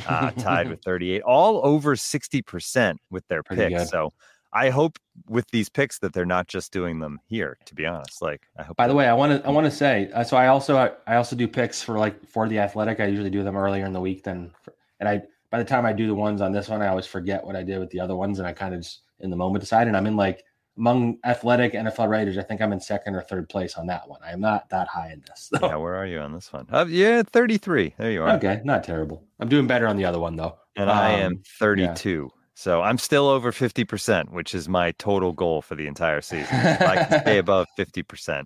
[0.08, 3.90] uh, tied with 38, all over 60% with their picks.
[3.90, 4.14] So
[4.54, 7.58] I hope with these picks that they're not just doing them here.
[7.66, 8.78] To be honest, like I hope.
[8.78, 10.38] By the way, I want to I want to say uh, so.
[10.38, 13.00] I also I, I, also do picks for like for the athletic.
[13.00, 15.22] I usually do them earlier in the week than, for, and I
[15.52, 17.64] by the time I do the ones on this one, I always forget what I
[17.64, 19.88] did with the other ones, and I kind of just in the moment decide.
[19.88, 20.44] And I'm in like
[20.78, 24.20] among athletic NFL writers, I think I'm in second or third place on that one.
[24.24, 25.50] I am not that high in this.
[25.62, 26.68] Yeah, where are you on this one?
[26.72, 27.96] Uh, yeah, 33.
[27.98, 28.30] There you are.
[28.32, 29.24] Okay, not terrible.
[29.40, 30.58] I'm doing better on the other one though.
[30.76, 32.30] And um, I am 32.
[32.32, 32.38] Yeah.
[32.54, 36.48] So I'm still over 50%, which is my total goal for the entire season.
[36.52, 38.44] if I can stay above 50%,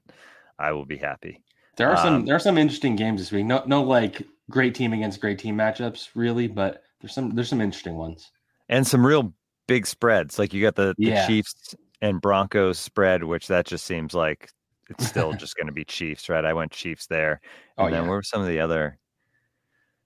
[0.57, 1.43] I will be happy.
[1.75, 3.45] There are some um, there are some interesting games this week.
[3.45, 7.59] No no like great team against great team matchups really, but there's some there's some
[7.59, 8.31] interesting ones.
[8.69, 9.33] And some real
[9.67, 10.39] big spreads.
[10.39, 11.27] Like you got the, the yeah.
[11.27, 14.51] Chiefs and Broncos spread, which that just seems like
[14.89, 16.45] it's still just going to be Chiefs, right?
[16.45, 17.41] I went Chiefs there.
[17.77, 18.09] And oh, then yeah.
[18.09, 18.97] where were some of the other?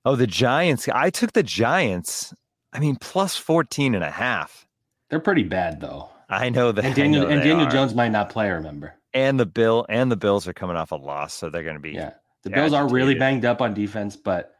[0.06, 0.88] Oh, the Giants.
[0.88, 2.34] I took the Giants.
[2.72, 4.68] I mean, plus 14 and a half.
[5.10, 6.10] They're pretty bad, though.
[6.30, 6.86] I know that.
[6.86, 8.94] And Daniel, and Daniel Jones might not play, remember?
[9.14, 11.82] And the Bill and the Bills are coming off a loss, so they're going to
[11.82, 11.92] be.
[11.92, 12.14] Yeah.
[12.44, 14.56] The Bills are really banged up on defense, but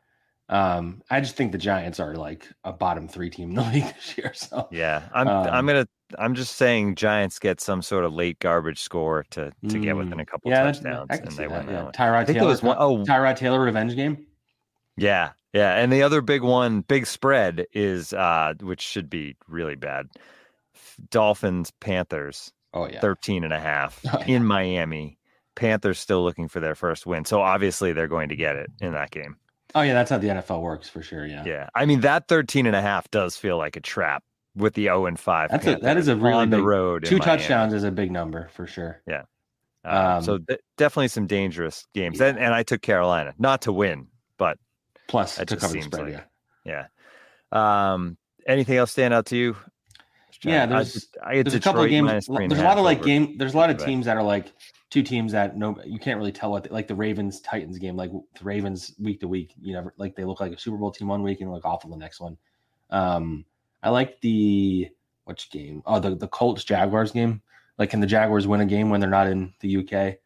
[0.50, 3.94] um, I just think the Giants are like a bottom three team in the league
[3.96, 4.34] this year.
[4.34, 5.88] So yeah, I'm um, I'm gonna
[6.18, 9.96] I'm just saying Giants get some sort of late garbage score to to mm, get
[9.96, 11.68] within a couple yeah, touchdowns and they win.
[11.68, 11.92] Yeah.
[11.94, 14.26] Tyrod Taylor, was one, oh, Tyrod Taylor revenge game.
[14.98, 19.76] Yeah, yeah, and the other big one, big spread is uh, which should be really
[19.76, 20.08] bad.
[21.10, 22.52] Dolphins Panthers.
[22.74, 24.36] Oh yeah, 13 and a half oh, yeah.
[24.36, 25.18] in Miami.
[25.56, 27.26] Panthers still looking for their first win.
[27.26, 29.36] So obviously they're going to get it in that game.
[29.76, 31.26] Oh yeah, that's how the NFL works for sure.
[31.26, 31.44] Yeah.
[31.46, 31.70] Yeah.
[31.76, 34.24] I mean, that 13 and a half does feel like a trap
[34.56, 35.52] with the 0 and 5.
[35.52, 37.06] That's a, that is a really on big, the road.
[37.06, 39.02] Two touchdowns is a big number for sure.
[39.08, 39.24] Yeah.
[39.86, 42.20] Uh, um, so th- definitely some dangerous games.
[42.20, 42.28] Yeah.
[42.28, 44.58] And, and I took Carolina, not to win, but
[45.08, 46.04] plus it to cover spread.
[46.04, 46.26] Like,
[46.66, 46.86] yeah.
[47.52, 47.94] Yeah.
[47.94, 49.56] Um, anything else stand out to you?
[50.44, 52.28] Yeah, there's, I, I there's a couple of games.
[52.28, 53.38] There's a lot of like game.
[53.38, 54.54] There's a lot of teams that are like
[54.90, 57.98] two teams that no, you can't really tell what like the Ravens Titans game.
[57.98, 60.92] Like the Ravens week to week, you know, like they look like a Super Bowl
[60.92, 62.38] team one week and look awful the next one.
[62.90, 63.46] Um,
[63.82, 64.90] I like the
[65.26, 65.82] which game?
[65.86, 67.42] Oh, the the Colts Jaguars game.
[67.78, 70.18] Like, can the Jaguars win a game when they're not in the UK?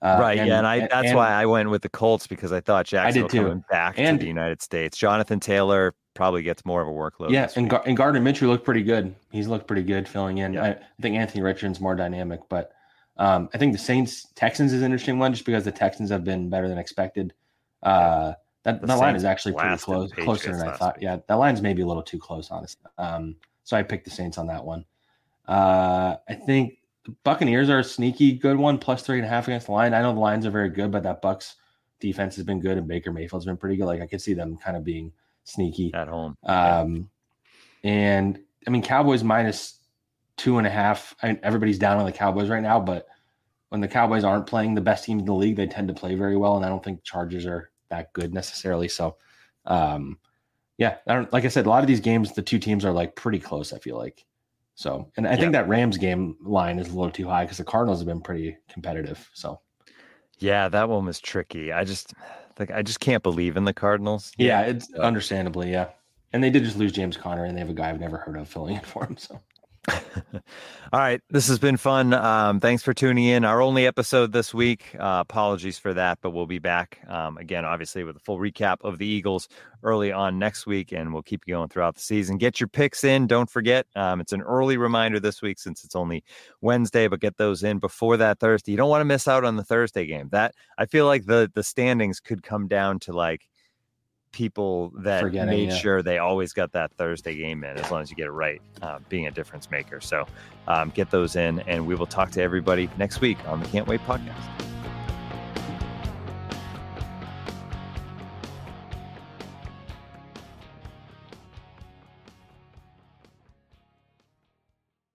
[0.00, 2.26] Uh, right, and, yeah, and I and, that's and, why I went with the Colts
[2.26, 4.98] because I thought Jacksonville coming back and, to the United States.
[4.98, 7.30] Jonathan Taylor probably gets more of a workload.
[7.30, 9.14] Yeah, and, Gar- and Gardner Minshew looked pretty good.
[9.30, 10.54] He's looked pretty good filling in.
[10.54, 10.64] Yeah.
[10.64, 12.72] I, I, think Anthony Richardson's more dynamic, but
[13.16, 16.24] um, I think the Saints Texans is an interesting one just because the Texans have
[16.24, 17.32] been better than expected.
[17.82, 18.32] Uh,
[18.64, 20.96] that the, line is actually pretty close, closer than I thought.
[20.96, 21.04] Week.
[21.04, 22.82] Yeah, that line's maybe a little too close, honestly.
[22.96, 24.84] Um, so I picked the Saints on that one.
[25.48, 29.48] Uh, I think the Buccaneers are a sneaky good one, plus three and a half
[29.48, 29.94] against the line.
[29.94, 31.56] I know the lines are very good, but that Bucks
[31.98, 33.86] defense has been good, and Baker Mayfield's been pretty good.
[33.86, 35.12] Like I could see them kind of being
[35.44, 36.36] sneaky at home.
[36.44, 37.08] Um,
[37.82, 37.90] yeah.
[37.90, 39.80] and I mean Cowboys minus
[40.36, 41.16] two and a half.
[41.20, 43.08] I mean, everybody's down on the Cowboys right now, but
[43.70, 46.14] when the Cowboys aren't playing the best teams in the league, they tend to play
[46.14, 48.88] very well, and I don't think Chargers are that good necessarily.
[48.88, 49.16] So,
[49.66, 50.18] um,
[50.78, 52.92] yeah, I don't like I said, a lot of these games, the two teams are
[52.92, 53.72] like pretty close.
[53.72, 54.24] I feel like.
[54.74, 55.36] So, and I yeah.
[55.36, 58.22] think that Rams game line is a little too high because the Cardinals have been
[58.22, 59.30] pretty competitive.
[59.34, 59.60] So,
[60.38, 61.72] yeah, that one was tricky.
[61.72, 62.14] I just
[62.58, 64.32] like I just can't believe in the Cardinals.
[64.38, 65.90] Yeah, it's understandably, yeah.
[66.32, 68.36] And they did just lose James Conner, and they have a guy I've never heard
[68.36, 69.16] of filling in for him.
[69.18, 69.38] So,
[69.88, 72.14] All right, this has been fun.
[72.14, 73.44] Um, thanks for tuning in.
[73.44, 74.94] Our only episode this week.
[74.94, 78.76] Uh, apologies for that, but we'll be back um, again, obviously, with a full recap
[78.82, 79.48] of the Eagles
[79.82, 82.38] early on next week, and we'll keep going throughout the season.
[82.38, 83.26] Get your picks in.
[83.26, 86.22] Don't forget, um, it's an early reminder this week since it's only
[86.60, 88.70] Wednesday, but get those in before that Thursday.
[88.70, 90.28] You don't want to miss out on the Thursday game.
[90.30, 93.48] That I feel like the the standings could come down to like
[94.32, 95.76] people that Forgetting, made yeah.
[95.76, 98.60] sure they always got that Thursday game in as long as you get it right,
[98.80, 100.00] uh, being a difference maker.
[100.00, 100.26] So
[100.66, 103.86] um, get those in, and we will talk to everybody next week on the Can't
[103.86, 104.71] Wait podcast.